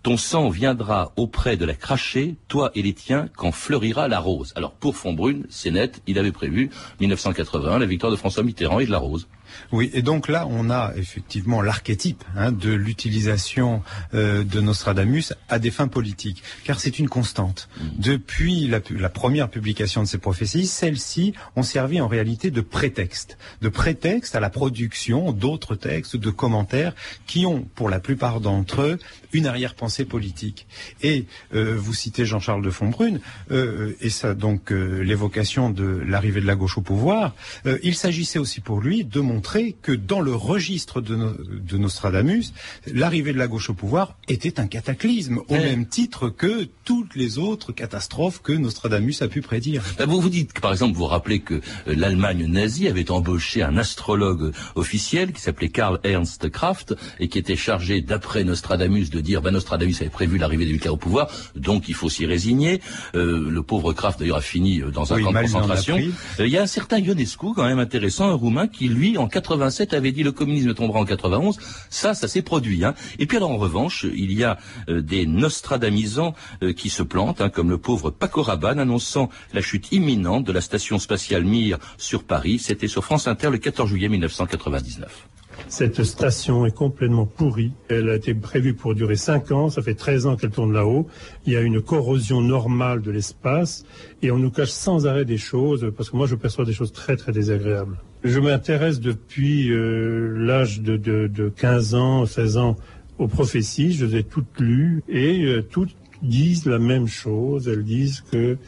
Ton 0.02 0.16
sang 0.16 0.48
viendra 0.48 1.12
auprès 1.16 1.56
de 1.56 1.64
la 1.64 1.74
crachée, 1.74 2.34
toi 2.48 2.72
et 2.74 2.82
les 2.82 2.92
tiens, 2.92 3.28
quand 3.36 3.52
fleurira 3.52 4.08
la 4.08 4.18
rose. 4.18 4.52
Alors 4.56 4.72
pour 4.72 4.96
Fontbrune, 4.96 5.46
c'est 5.48 5.70
net, 5.70 6.02
il 6.08 6.18
avait 6.18 6.32
prévu 6.32 6.70
1980 7.00 7.78
la 7.78 7.86
victoire 7.86 8.10
de 8.10 8.16
François 8.16 8.42
Mitterrand 8.42 8.80
et 8.80 8.86
de 8.86 8.90
la 8.90 8.98
rose. 8.98 9.28
Oui, 9.70 9.90
et 9.92 10.02
donc 10.02 10.28
là, 10.28 10.46
on 10.48 10.70
a 10.70 10.92
effectivement 10.96 11.62
l'archétype 11.62 12.24
hein, 12.36 12.52
de 12.52 12.72
l'utilisation 12.72 13.82
euh, 14.14 14.44
de 14.44 14.60
Nostradamus 14.60 15.34
à 15.48 15.58
des 15.58 15.70
fins 15.70 15.88
politiques, 15.88 16.42
car 16.64 16.80
c'est 16.80 16.98
une 16.98 17.08
constante. 17.08 17.68
Mm. 17.76 17.84
Depuis 17.98 18.66
la, 18.66 18.80
la, 18.90 19.08
première 19.08 19.50
publication 19.50 20.02
de 20.02 20.08
ces 20.08 20.18
prophéties, 20.18 20.66
celles-ci 20.66 21.34
ont 21.56 21.62
servi 21.62 22.00
en 22.00 22.08
réalité 22.08 22.50
de 22.50 22.60
prétexte, 22.60 23.38
de 23.60 23.68
prétexte 23.68 24.34
à 24.34 24.40
la 24.40 24.50
production 24.50 25.32
d'autres 25.32 25.74
textes, 25.74 26.16
de 26.16 26.30
commentaires 26.30 26.94
qui 27.26 27.46
ont, 27.46 27.62
pour 27.74 27.88
la 27.88 28.00
plupart 28.00 28.40
d'entre 28.40 28.82
eux, 28.82 28.98
une 29.32 29.46
arrière-pensée 29.46 30.04
politique. 30.04 30.66
Et 31.02 31.26
euh, 31.54 31.76
vous 31.76 31.94
citez 31.94 32.24
Jean-Charles 32.24 32.62
de 32.62 32.70
Fontbrune, 32.70 33.20
euh, 33.50 33.94
et 34.00 34.10
ça 34.10 34.34
donc 34.34 34.70
l'évocation 34.70 35.70
de 35.70 36.02
l'arrivée 36.06 36.40
de 36.40 36.46
la 36.46 36.56
gauche 36.56 36.78
au 36.78 36.82
pouvoir. 36.82 37.34
il 37.82 37.94
s'agissait 37.94 38.38
aussi 38.38 38.60
pour 38.60 38.80
lui 38.80 39.04
de 39.04 39.20
montrer 39.20 39.76
que 39.82 39.92
dans 39.92 40.20
le 40.20 40.34
registre 40.34 41.00
de, 41.00 41.76
Nostradamus, 41.76 42.52
l'arrivée 42.86 43.32
de 43.32 43.38
la 43.38 43.48
gauche 43.48 43.70
au 43.70 43.74
pouvoir 43.74 44.16
était 44.28 44.60
un 44.60 44.66
cataclysme, 44.66 45.40
au 45.48 45.54
même 45.54 45.86
titre 45.86 46.28
que 46.28 46.68
toutes 46.84 47.14
les 47.14 47.38
autres 47.38 47.72
catastrophes 47.72 48.40
que 48.42 48.52
Nostradamus 48.52 49.22
a 49.22 49.28
pu 49.28 49.40
prédire. 49.40 49.82
Ben, 49.98 50.06
vous 50.06 50.20
vous 50.20 50.28
dites, 50.28 50.58
par 50.60 50.72
exemple, 50.72 50.96
vous 50.96 51.06
rappelez 51.06 51.40
que 51.40 51.54
euh, 51.54 51.60
l'Allemagne 51.86 52.46
nazie 52.46 52.88
avait 52.88 53.10
embauché 53.10 53.62
un 53.62 53.76
astrologue 53.76 54.52
officiel 54.74 55.32
qui 55.32 55.40
s'appelait 55.40 55.68
Karl 55.68 56.00
Ernst 56.04 56.48
Kraft 56.50 56.94
et 57.20 57.28
qui 57.28 57.38
était 57.38 57.56
chargé, 57.56 58.00
d'après 58.00 58.44
Nostradamus, 58.44 59.10
de 59.10 59.20
dire, 59.22 59.42
ben 59.42 59.50
Nostradamus 59.52 59.96
avait 60.00 60.10
prévu 60.10 60.38
l'arrivée 60.38 60.66
de 60.66 60.70
Hitler 60.70 60.90
au 60.90 60.96
pouvoir, 60.96 61.28
donc 61.56 61.88
il 61.88 61.94
faut 61.94 62.08
s'y 62.08 62.26
résigner. 62.26 62.80
Euh, 63.14 63.50
le 63.50 63.62
pauvre 63.62 63.92
Kraft, 63.92 64.18
d'ailleurs, 64.18 64.38
a 64.38 64.42
fini 64.42 64.80
euh, 64.80 64.90
dans 64.90 65.12
un 65.12 65.22
camp 65.22 65.32
de 65.32 65.38
concentration. 65.38 65.98
Il 66.38 66.48
y 66.48 66.58
a 66.58 66.62
un 66.62 66.66
certain 66.66 66.98
Ionescu, 66.98 67.54
quand 67.54 67.64
même 67.64 67.78
intéressant, 67.78 68.28
un 68.28 68.34
Roumain, 68.34 68.68
qui, 68.68 68.88
lui, 68.88 69.18
en 69.18 69.28
87 69.28 69.94
avait 69.94 70.12
dit 70.12 70.22
le 70.22 70.32
communisme 70.32 70.74
tombera 70.74 71.00
en 71.00 71.04
91. 71.04 71.56
Ça, 71.90 72.14
ça 72.14 72.28
s'est 72.28 72.42
produit. 72.42 72.84
Hein. 72.84 72.94
Et 73.18 73.26
puis 73.26 73.36
alors 73.36 73.50
en 73.50 73.58
revanche, 73.58 74.06
il 74.14 74.32
y 74.32 74.44
a 74.44 74.58
euh, 74.88 75.00
des 75.00 75.26
Nostradamisants 75.26 76.34
euh, 76.62 76.72
qui 76.72 76.90
se 76.90 77.02
plantent, 77.02 77.40
hein, 77.40 77.48
comme 77.48 77.70
le 77.70 77.78
pauvre 77.78 78.10
Paco 78.10 78.42
Rabanne 78.42 78.78
annonçant 78.78 79.28
la 79.52 79.60
chute 79.60 79.92
imminente 79.92 80.44
de 80.44 80.52
la 80.52 80.60
station 80.60 80.98
spatiale 80.98 81.44
Mir 81.44 81.78
sur 81.98 82.24
Paris. 82.24 82.58
C'était 82.58 82.88
sur 82.88 83.04
France 83.04 83.26
Inter 83.26 83.50
le 83.50 83.58
14 83.58 83.88
juillet 83.88 84.08
1999. 84.08 85.28
Cette 85.72 86.04
station 86.04 86.66
est 86.66 86.76
complètement 86.76 87.24
pourrie. 87.24 87.72
Elle 87.88 88.10
a 88.10 88.16
été 88.16 88.34
prévue 88.34 88.74
pour 88.74 88.94
durer 88.94 89.16
5 89.16 89.52
ans. 89.52 89.70
Ça 89.70 89.80
fait 89.80 89.94
13 89.94 90.26
ans 90.26 90.36
qu'elle 90.36 90.50
tourne 90.50 90.74
là-haut. 90.74 91.06
Il 91.46 91.54
y 91.54 91.56
a 91.56 91.62
une 91.62 91.80
corrosion 91.80 92.42
normale 92.42 93.00
de 93.00 93.10
l'espace 93.10 93.86
et 94.20 94.30
on 94.30 94.36
nous 94.36 94.50
cache 94.50 94.68
sans 94.68 95.06
arrêt 95.06 95.24
des 95.24 95.38
choses 95.38 95.90
parce 95.96 96.10
que 96.10 96.16
moi 96.18 96.26
je 96.26 96.34
perçois 96.34 96.66
des 96.66 96.74
choses 96.74 96.92
très 96.92 97.16
très 97.16 97.32
désagréables. 97.32 97.96
Je 98.22 98.38
m'intéresse 98.38 99.00
depuis 99.00 99.72
euh, 99.72 100.36
l'âge 100.36 100.82
de, 100.82 100.98
de, 100.98 101.48
15 101.48 101.94
ans, 101.94 102.26
16 102.26 102.58
ans 102.58 102.76
aux 103.16 103.28
prophéties. 103.28 103.94
Je 103.94 104.04
les 104.04 104.16
ai 104.18 104.24
toutes 104.24 104.60
lues 104.60 105.02
et 105.08 105.42
euh, 105.46 105.62
toutes 105.62 105.96
disent 106.20 106.66
la 106.66 106.78
même 106.78 107.06
chose. 107.06 107.66
Elles 107.66 107.84
disent 107.84 108.22
que 108.30 108.58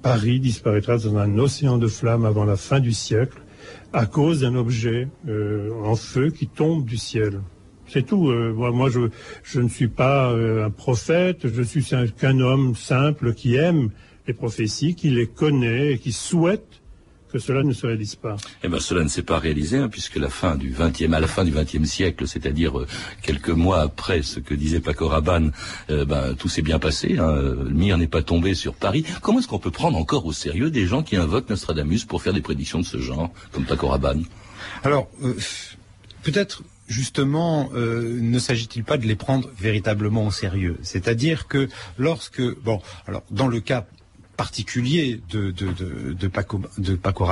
Paris 0.00 0.40
disparaîtra 0.40 0.96
dans 0.96 1.18
un 1.18 1.38
océan 1.38 1.76
de 1.76 1.88
flammes 1.88 2.24
avant 2.24 2.46
la 2.46 2.56
fin 2.56 2.80
du 2.80 2.92
siècle 2.92 3.36
à 3.92 4.06
cause 4.06 4.40
d'un 4.40 4.54
objet 4.54 5.08
euh, 5.28 5.70
en 5.84 5.96
feu 5.96 6.30
qui 6.30 6.46
tombe 6.46 6.84
du 6.84 6.96
ciel. 6.96 7.40
C'est 7.86 8.04
tout. 8.04 8.30
moi, 8.30 8.90
je, 8.90 9.08
je, 9.42 9.60
ne 9.60 9.68
suis 9.68 9.88
pas 9.88 10.30
un 10.30 10.68
prophète. 10.68 11.48
Je 11.48 11.62
suis 11.62 11.82
qu'un 12.20 12.38
homme 12.38 12.74
simple 12.74 13.32
qui 13.32 13.54
aime 13.54 13.88
les 14.26 14.34
prophéties, 14.34 14.94
qui 14.94 15.08
les 15.08 15.26
connaît 15.26 15.92
et 15.92 15.98
qui 15.98 16.12
souhaite 16.12 16.82
que 17.28 17.38
cela 17.38 17.62
ne 17.62 17.72
se 17.72 17.86
réalise 17.86 18.16
pas. 18.16 18.36
Eh 18.62 18.68
ben, 18.68 18.80
cela 18.80 19.02
ne 19.02 19.08
s'est 19.08 19.22
pas 19.22 19.38
réalisé, 19.38 19.78
hein, 19.78 19.88
puisque 19.88 20.16
la 20.16 20.28
fin 20.28 20.56
du 20.56 20.72
20e, 20.72 21.12
à 21.12 21.20
la 21.20 21.26
fin 21.26 21.44
du 21.44 21.52
XXe 21.52 21.84
siècle, 21.84 22.26
c'est-à-dire 22.26 22.78
euh, 22.78 22.86
quelques 23.22 23.50
mois 23.50 23.82
après 23.82 24.22
ce 24.22 24.40
que 24.40 24.54
disait 24.54 24.80
Paco 24.80 25.08
Rabanne, 25.08 25.52
euh, 25.90 26.04
ben, 26.04 26.34
tout 26.34 26.48
s'est 26.48 26.62
bien 26.62 26.78
passé. 26.78 27.18
Hein, 27.18 27.34
le 27.36 27.70
mire 27.70 27.98
n'est 27.98 28.06
pas 28.06 28.22
tombé 28.22 28.54
sur 28.54 28.74
Paris. 28.74 29.04
Comment 29.22 29.40
est-ce 29.40 29.48
qu'on 29.48 29.58
peut 29.58 29.70
prendre 29.70 29.98
encore 29.98 30.26
au 30.26 30.32
sérieux 30.32 30.70
des 30.70 30.86
gens 30.86 31.02
qui 31.02 31.16
invoquent 31.16 31.50
Nostradamus 31.50 32.04
pour 32.06 32.22
faire 32.22 32.32
des 32.32 32.40
prédictions 32.40 32.80
de 32.80 32.84
ce 32.84 32.98
genre, 32.98 33.30
comme 33.52 33.64
Paco 33.64 33.88
Rabanne? 33.88 34.24
Alors, 34.82 35.08
euh, 35.22 35.34
peut-être 36.22 36.62
justement, 36.86 37.68
ne 37.74 38.38
s'agit-il 38.38 38.82
pas 38.82 38.96
de 38.96 39.06
les 39.06 39.14
prendre 39.14 39.50
véritablement 39.60 40.26
au 40.26 40.30
sérieux? 40.30 40.78
C'est-à-dire 40.80 41.46
que 41.46 41.68
lorsque, 41.98 42.40
bon, 42.62 42.80
alors 43.06 43.22
dans 43.30 43.46
le 43.46 43.60
cas 43.60 43.86
particulier 44.38 45.20
de, 45.30 45.50
de, 45.50 46.14
de, 46.14 46.28
Paco, 46.28 46.62
de 46.78 46.94
Paco 46.94 47.26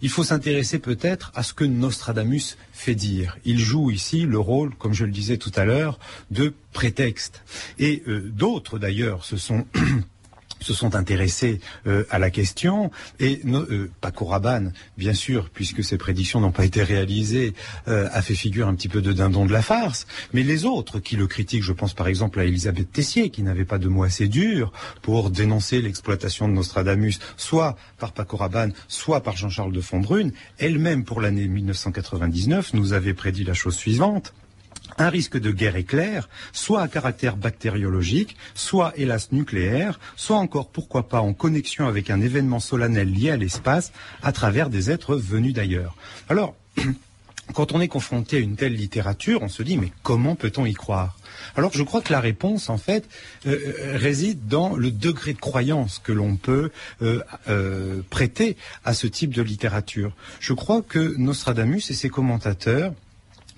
il 0.00 0.08
faut 0.08 0.22
s'intéresser 0.22 0.78
peut-être 0.78 1.32
à 1.34 1.42
ce 1.42 1.52
que 1.52 1.64
Nostradamus 1.64 2.56
fait 2.72 2.94
dire. 2.94 3.36
Il 3.44 3.58
joue 3.58 3.90
ici 3.90 4.22
le 4.22 4.38
rôle, 4.38 4.72
comme 4.76 4.94
je 4.94 5.04
le 5.04 5.10
disais 5.10 5.36
tout 5.36 5.50
à 5.56 5.64
l'heure, 5.64 5.98
de 6.30 6.54
prétexte. 6.72 7.42
Et 7.80 8.04
euh, 8.06 8.20
d'autres 8.32 8.78
d'ailleurs 8.78 9.24
se 9.24 9.36
sont 9.36 9.66
se 10.60 10.74
sont 10.74 10.94
intéressés 10.94 11.60
euh, 11.86 12.04
à 12.10 12.18
la 12.18 12.30
question. 12.30 12.90
Et 13.20 13.40
euh, 13.46 13.90
Paco 14.00 14.24
Rabanne, 14.24 14.72
bien 14.96 15.14
sûr, 15.14 15.50
puisque 15.50 15.84
ses 15.84 15.98
prédictions 15.98 16.40
n'ont 16.40 16.52
pas 16.52 16.64
été 16.64 16.82
réalisées, 16.82 17.54
euh, 17.88 18.08
a 18.12 18.22
fait 18.22 18.34
figure 18.34 18.68
un 18.68 18.74
petit 18.74 18.88
peu 18.88 19.02
de 19.02 19.12
dindon 19.12 19.46
de 19.46 19.52
la 19.52 19.62
farce. 19.62 20.06
Mais 20.32 20.42
les 20.42 20.64
autres 20.64 20.98
qui 20.98 21.16
le 21.16 21.26
critiquent, 21.26 21.62
je 21.62 21.72
pense 21.72 21.94
par 21.94 22.08
exemple 22.08 22.40
à 22.40 22.44
Elisabeth 22.44 22.92
Tessier, 22.92 23.30
qui 23.30 23.42
n'avait 23.42 23.64
pas 23.64 23.78
de 23.78 23.88
mots 23.88 24.04
assez 24.04 24.28
durs 24.28 24.72
pour 25.02 25.30
dénoncer 25.30 25.80
l'exploitation 25.80 26.48
de 26.48 26.52
Nostradamus, 26.54 27.18
soit 27.36 27.76
par 27.98 28.12
Paco 28.12 28.36
Rabanne, 28.36 28.72
soit 28.88 29.22
par 29.22 29.36
Jean-Charles 29.36 29.72
de 29.72 29.80
Fondbrune, 29.80 30.32
elle-même 30.58 31.04
pour 31.04 31.20
l'année 31.20 31.46
1999 31.46 32.74
nous 32.74 32.92
avait 32.92 33.14
prédit 33.14 33.44
la 33.44 33.54
chose 33.54 33.76
suivante 33.76 34.32
un 34.96 35.08
risque 35.08 35.38
de 35.38 35.50
guerre 35.50 35.76
éclair, 35.76 36.28
soit 36.52 36.82
à 36.82 36.88
caractère 36.88 37.36
bactériologique, 37.36 38.36
soit 38.54 38.92
hélas 38.96 39.32
nucléaire, 39.32 40.00
soit 40.16 40.38
encore 40.38 40.68
pourquoi 40.68 41.08
pas 41.08 41.20
en 41.20 41.34
connexion 41.34 41.86
avec 41.86 42.10
un 42.10 42.20
événement 42.20 42.60
solennel 42.60 43.12
lié 43.12 43.30
à 43.30 43.36
l'espace 43.36 43.92
à 44.22 44.32
travers 44.32 44.70
des 44.70 44.90
êtres 44.90 45.16
venus 45.16 45.54
d'ailleurs. 45.54 45.94
Alors, 46.28 46.56
quand 47.54 47.72
on 47.72 47.80
est 47.80 47.88
confronté 47.88 48.36
à 48.36 48.40
une 48.40 48.56
telle 48.56 48.74
littérature, 48.74 49.42
on 49.42 49.48
se 49.48 49.62
dit 49.62 49.76
mais 49.76 49.92
comment 50.02 50.34
peut-on 50.34 50.66
y 50.66 50.74
croire? 50.74 51.18
Alors 51.56 51.72
je 51.72 51.82
crois 51.82 52.02
que 52.02 52.12
la 52.12 52.20
réponse, 52.20 52.68
en 52.68 52.78
fait, 52.78 53.08
euh, 53.46 53.56
euh, 53.56 53.96
réside 53.96 54.46
dans 54.48 54.76
le 54.76 54.90
degré 54.90 55.32
de 55.32 55.38
croyance 55.38 56.00
que 56.02 56.12
l'on 56.12 56.36
peut 56.36 56.70
euh, 57.02 58.02
prêter 58.10 58.56
à 58.84 58.94
ce 58.94 59.06
type 59.06 59.34
de 59.34 59.42
littérature. 59.42 60.12
Je 60.40 60.52
crois 60.52 60.82
que 60.82 61.16
Nostradamus 61.16 61.90
et 61.90 61.94
ses 61.94 62.08
commentateurs 62.08 62.92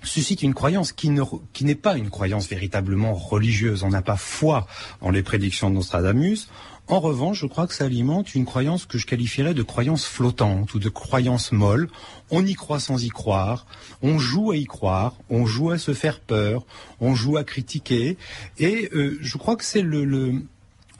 suscite 0.03 0.41
une 0.41 0.53
croyance 0.53 0.91
qui 0.91 1.09
n'est 1.09 1.75
pas 1.75 1.97
une 1.97 2.09
croyance 2.09 2.47
véritablement 2.47 3.13
religieuse. 3.13 3.83
On 3.83 3.89
n'a 3.89 4.01
pas 4.01 4.17
foi 4.17 4.67
en 4.99 5.11
les 5.11 5.23
prédictions 5.23 5.69
de 5.69 5.75
Nostradamus. 5.75 6.47
En 6.87 6.99
revanche, 6.99 7.39
je 7.39 7.45
crois 7.45 7.67
que 7.67 7.73
ça 7.73 7.85
alimente 7.85 8.35
une 8.35 8.43
croyance 8.43 8.85
que 8.85 8.97
je 8.97 9.05
qualifierais 9.05 9.53
de 9.53 9.63
croyance 9.63 10.05
flottante 10.05 10.73
ou 10.73 10.79
de 10.79 10.89
croyance 10.89 11.53
molle. 11.53 11.87
On 12.31 12.45
y 12.45 12.53
croit 12.53 12.81
sans 12.81 13.01
y 13.01 13.07
croire, 13.07 13.65
on 14.01 14.19
joue 14.19 14.51
à 14.51 14.57
y 14.57 14.65
croire, 14.65 15.15
on 15.29 15.45
joue 15.45 15.69
à 15.69 15.77
se 15.77 15.93
faire 15.93 16.19
peur, 16.19 16.65
on 16.99 17.15
joue 17.15 17.37
à 17.37 17.43
critiquer. 17.43 18.17
Et 18.57 18.89
euh, 18.93 19.17
je 19.21 19.37
crois 19.37 19.55
que 19.55 19.63
c'est 19.63 19.81
le, 19.81 20.03
le 20.03 20.43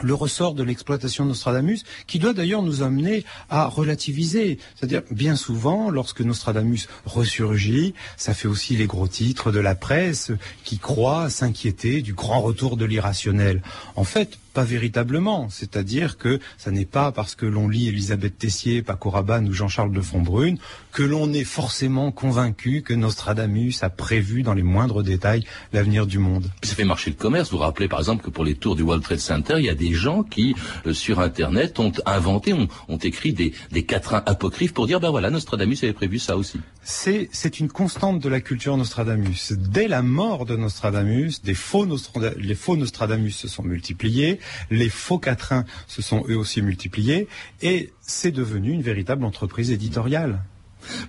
ressort 0.10 0.54
de 0.54 0.64
l'exploitation 0.64 1.24
de 1.24 1.30
Nostradamus, 1.30 1.84
qui 2.08 2.20
doit 2.20 2.34
d'ailleurs 2.34 2.62
nous 2.62 2.82
amener 2.82 3.26
à 3.50 3.68
relativiser. 3.68 4.58
C'est-à-dire, 4.76 5.04
bien 5.12 5.36
souvent, 5.36 5.90
lorsque 5.90 6.22
Nostradamus 6.22 6.88
ressurgit, 7.06 7.94
ça 8.18 8.34
fait 8.34 8.48
aussi 8.48 8.76
les 8.76 8.88
gros 8.88 9.08
titres 9.08 9.52
de 9.52 9.60
la 9.60 9.76
presse 9.76 10.32
qui 10.64 10.78
croient 10.78 11.30
s'inquiéter 11.30 12.02
du 12.02 12.14
grand 12.14 12.42
retour 12.42 12.78
de 12.78 12.86
l'irrationnel. 12.86 13.62
En 13.96 14.04
fait, 14.04 14.38
pas 14.52 14.64
véritablement. 14.64 15.50
C'est-à-dire 15.50 16.18
que 16.18 16.40
ça 16.58 16.72
n'est 16.72 16.86
pas 16.86 17.12
parce 17.12 17.36
que 17.36 17.46
l'on 17.46 17.68
lit 17.68 17.88
Elisabeth 17.88 18.38
Tessier, 18.38 18.82
Paco 18.82 19.10
Rabanne 19.10 19.48
ou 19.48 19.54
Jean-Charles 19.54 19.92
de 19.92 20.02
Fontbrune 20.02 20.58
que 20.92 21.04
l'on 21.04 21.32
est 21.34 21.46
forcément 21.46 22.12
convaincu 22.12 22.82
que 22.82 22.94
Nostradamus 22.94 23.74
a 23.82 23.90
prévu 23.90 24.44
dans 24.44 24.54
les 24.54 24.64
moindres 24.64 25.04
détails 25.04 25.46
l'avenir 25.74 26.06
du 26.06 26.20
monde. 26.20 26.52
Ça 26.64 26.76
fait 26.76 26.84
marcher 26.84 27.10
le 27.12 27.16
commerce. 27.16 27.52
Vous 27.52 27.58
vous 27.58 27.64
rappelez 27.64 27.88
par 27.88 28.00
exemple 28.00 28.24
que 28.24 28.30
pour 28.30 28.44
les 28.44 28.56
tours 28.56 28.76
du 28.76 28.84
World 28.84 29.04
Trade 29.04 29.20
Center, 29.20 29.56
il 29.58 29.66
y 29.66 29.70
a 29.70 29.76
des 29.76 29.94
gens 29.94 30.24
qui, 30.24 30.56
euh, 30.86 30.94
sur 30.94 31.20
Internet, 31.20 31.80
ont 31.80 31.94
inventé, 32.06 32.54
ont, 32.54 32.68
ont 32.90 32.98
écrit 32.98 33.34
des, 33.34 33.54
des 33.72 33.84
quatrains 33.84 34.24
apocryphes 34.26 34.74
pour 34.74 34.88
dire, 34.88 35.00
ben 35.00 35.10
voilà, 35.10 35.30
Nostradamus 35.30 35.78
avait 35.84 35.94
prévu 35.94 36.20
ça 36.20 36.36
aussi. 36.38 36.60
C'est, 36.84 37.30
c'est 37.32 37.60
une 37.60 37.70
constante 37.70 38.20
de 38.20 38.30
la 38.30 38.42
culture 38.42 38.76
Nostradamus. 38.76 39.54
Dès 39.54 39.88
la 39.88 40.02
mort 40.02 40.46
de 40.46 40.56
Nostradamus, 40.56 41.42
des 41.44 41.54
faux 41.54 41.86
Nostradamus, 41.86 42.44
les 42.44 42.56
faux 42.56 42.76
Nostradamus 42.76 43.32
se 43.32 43.48
sont 43.48 43.64
multipliés, 43.64 44.40
les 44.70 44.90
faux 44.90 45.20
quatrains 45.20 45.66
se 45.88 46.02
sont 46.02 46.24
eux 46.30 46.38
aussi 46.38 46.62
multipliés, 46.62 47.28
et 47.62 47.92
c'est 48.02 48.32
devenu 48.32 48.72
une 48.72 48.82
véritable 48.82 49.26
entreprise 49.26 49.72
éditoriale. 49.72 50.42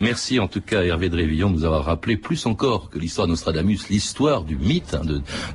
Merci 0.01 0.39
en 0.39 0.49
tout 0.49 0.61
cas 0.61 0.83
Hervé 0.83 1.09
Drévillon 1.09 1.51
de 1.51 1.57
nous 1.57 1.65
avoir 1.65 1.85
rappelé 1.85 2.17
plus 2.17 2.47
encore 2.47 2.91
que 2.91 2.99
l'histoire 2.99 3.27
de 3.27 3.33
Nostradamus, 3.33 3.89
l'histoire 3.89 4.45
du 4.45 4.57
mythe 4.57 4.95
hein, 4.95 5.03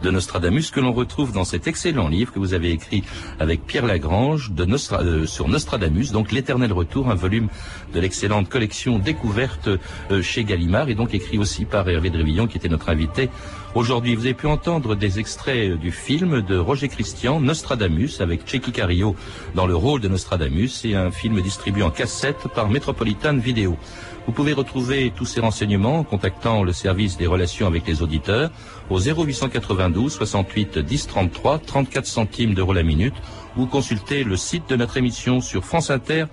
de, 0.01 0.09
Nostradamus 0.09 0.71
que 0.71 0.79
l'on 0.79 0.93
retrouve 0.93 1.31
dans 1.31 1.43
cet 1.43 1.67
excellent 1.67 2.07
livre 2.07 2.33
que 2.33 2.39
vous 2.39 2.53
avez 2.53 2.71
écrit 2.71 3.03
avec 3.39 3.65
Pierre 3.65 3.85
Lagrange 3.85 4.51
euh, 4.59 5.25
sur 5.25 5.47
Nostradamus, 5.47 6.11
donc 6.11 6.31
l'éternel 6.31 6.73
retour, 6.73 7.09
un 7.09 7.15
volume 7.15 7.49
de 7.93 7.99
l'excellente 7.99 8.49
collection 8.49 8.99
découverte 8.99 9.69
euh, 10.11 10.21
chez 10.21 10.43
Gallimard 10.43 10.89
et 10.89 10.95
donc 10.95 11.13
écrit 11.13 11.37
aussi 11.37 11.65
par 11.65 11.87
Hervé 11.87 12.09
Drévillon 12.09 12.47
qui 12.47 12.57
était 12.57 12.69
notre 12.69 12.89
invité 12.89 13.29
Aujourd'hui, 13.75 14.15
vous 14.15 14.25
avez 14.25 14.33
pu 14.33 14.47
entendre 14.47 14.95
des 14.95 15.19
extraits 15.19 15.73
du 15.73 15.91
film 15.91 16.41
de 16.41 16.57
Roger 16.57 16.87
Christian, 16.87 17.39
Nostradamus, 17.39 18.21
avec 18.21 18.47
Checky 18.47 18.71
Cario 18.71 19.15
dans 19.55 19.67
le 19.67 19.75
rôle 19.75 20.01
de 20.01 20.07
Nostradamus, 20.07 20.85
et 20.85 20.95
un 20.95 21.11
film 21.11 21.41
distribué 21.41 21.83
en 21.83 21.91
cassette 21.91 22.47
par 22.55 22.69
Metropolitan 22.69 23.35
Video. 23.37 23.77
Vous 24.25 24.33
pouvez 24.33 24.53
retrouver 24.53 25.13
tous 25.15 25.25
ces 25.25 25.41
renseignements 25.41 25.99
en 25.99 26.03
contactant 26.03 26.63
le 26.63 26.73
service 26.73 27.17
des 27.17 27.27
relations 27.27 27.67
avec 27.67 27.85
les 27.87 28.01
auditeurs 28.01 28.51
au 28.89 28.99
0892 28.99 30.11
68 30.11 30.79
10 30.79 31.07
33 31.07 31.59
34 31.59 32.05
centimes 32.05 32.53
d'euros 32.53 32.73
la 32.73 32.83
minute 32.83 33.15
ou 33.57 33.65
consulter 33.65 34.23
le 34.23 34.37
site 34.37 34.69
de 34.69 34.75
notre 34.75 34.97
émission 34.97 35.41
sur 35.41 35.65
France 35.65 35.89
Inter. 35.89 36.25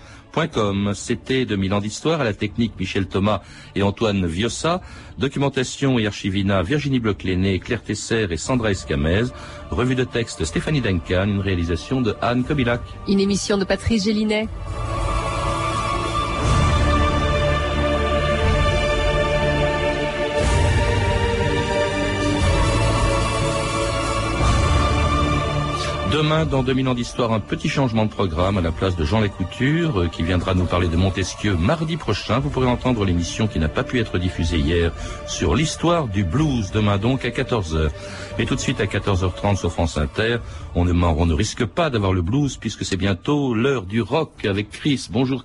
C'était 0.94 1.44
2000 1.44 1.74
ans 1.74 1.80
d'histoire 1.80 2.20
à 2.20 2.24
la 2.24 2.32
technique 2.32 2.72
Michel 2.78 3.06
Thomas 3.06 3.40
et 3.76 3.84
Antoine 3.84 4.26
Viossa, 4.26 4.80
documentation 5.16 5.96
et 6.00 6.08
archivina 6.08 6.60
Virginie 6.62 6.98
bloch 6.98 7.18
Claire 7.18 7.82
Tesser 7.82 8.26
et 8.28 8.36
Sandra 8.36 8.72
Escamez, 8.72 9.26
revue 9.70 9.94
de 9.94 10.02
texte 10.02 10.44
Stéphanie 10.44 10.80
Duncan, 10.80 11.28
une 11.28 11.40
réalisation 11.40 12.00
de 12.00 12.16
Anne 12.20 12.42
Kobilac. 12.42 12.80
Une 13.06 13.20
émission 13.20 13.58
de 13.58 13.64
Patrice 13.64 14.04
Gélinet. 14.04 14.48
Demain, 26.14 26.46
dans 26.46 26.62
2000 26.62 26.86
ans 26.86 26.94
d'histoire, 26.94 27.32
un 27.32 27.40
petit 27.40 27.68
changement 27.68 28.04
de 28.04 28.10
programme 28.10 28.56
à 28.56 28.60
la 28.60 28.70
place 28.70 28.94
de 28.94 29.04
Jean 29.04 29.20
Lécouture, 29.20 30.02
euh, 30.02 30.06
qui 30.06 30.22
viendra 30.22 30.54
nous 30.54 30.64
parler 30.64 30.86
de 30.86 30.94
Montesquieu 30.94 31.56
mardi 31.56 31.96
prochain. 31.96 32.38
Vous 32.38 32.50
pourrez 32.50 32.68
entendre 32.68 33.04
l'émission 33.04 33.48
qui 33.48 33.58
n'a 33.58 33.68
pas 33.68 33.82
pu 33.82 33.98
être 33.98 34.16
diffusée 34.18 34.58
hier 34.58 34.92
sur 35.26 35.56
l'histoire 35.56 36.06
du 36.06 36.22
blues. 36.22 36.70
Demain 36.70 36.98
donc 36.98 37.24
à 37.24 37.30
14h. 37.30 37.90
Et 38.38 38.46
tout 38.46 38.54
de 38.54 38.60
suite 38.60 38.80
à 38.80 38.84
14h30 38.84 39.56
sur 39.56 39.72
France 39.72 39.98
Inter, 39.98 40.36
on 40.76 40.84
ne, 40.84 40.92
on 40.92 41.26
ne 41.26 41.34
risque 41.34 41.64
pas 41.64 41.90
d'avoir 41.90 42.12
le 42.12 42.22
blues 42.22 42.58
puisque 42.58 42.84
c'est 42.84 42.96
bientôt 42.96 43.52
l'heure 43.52 43.82
du 43.82 44.00
rock 44.00 44.44
avec 44.44 44.70
Chris. 44.70 45.08
Bonjour. 45.10 45.42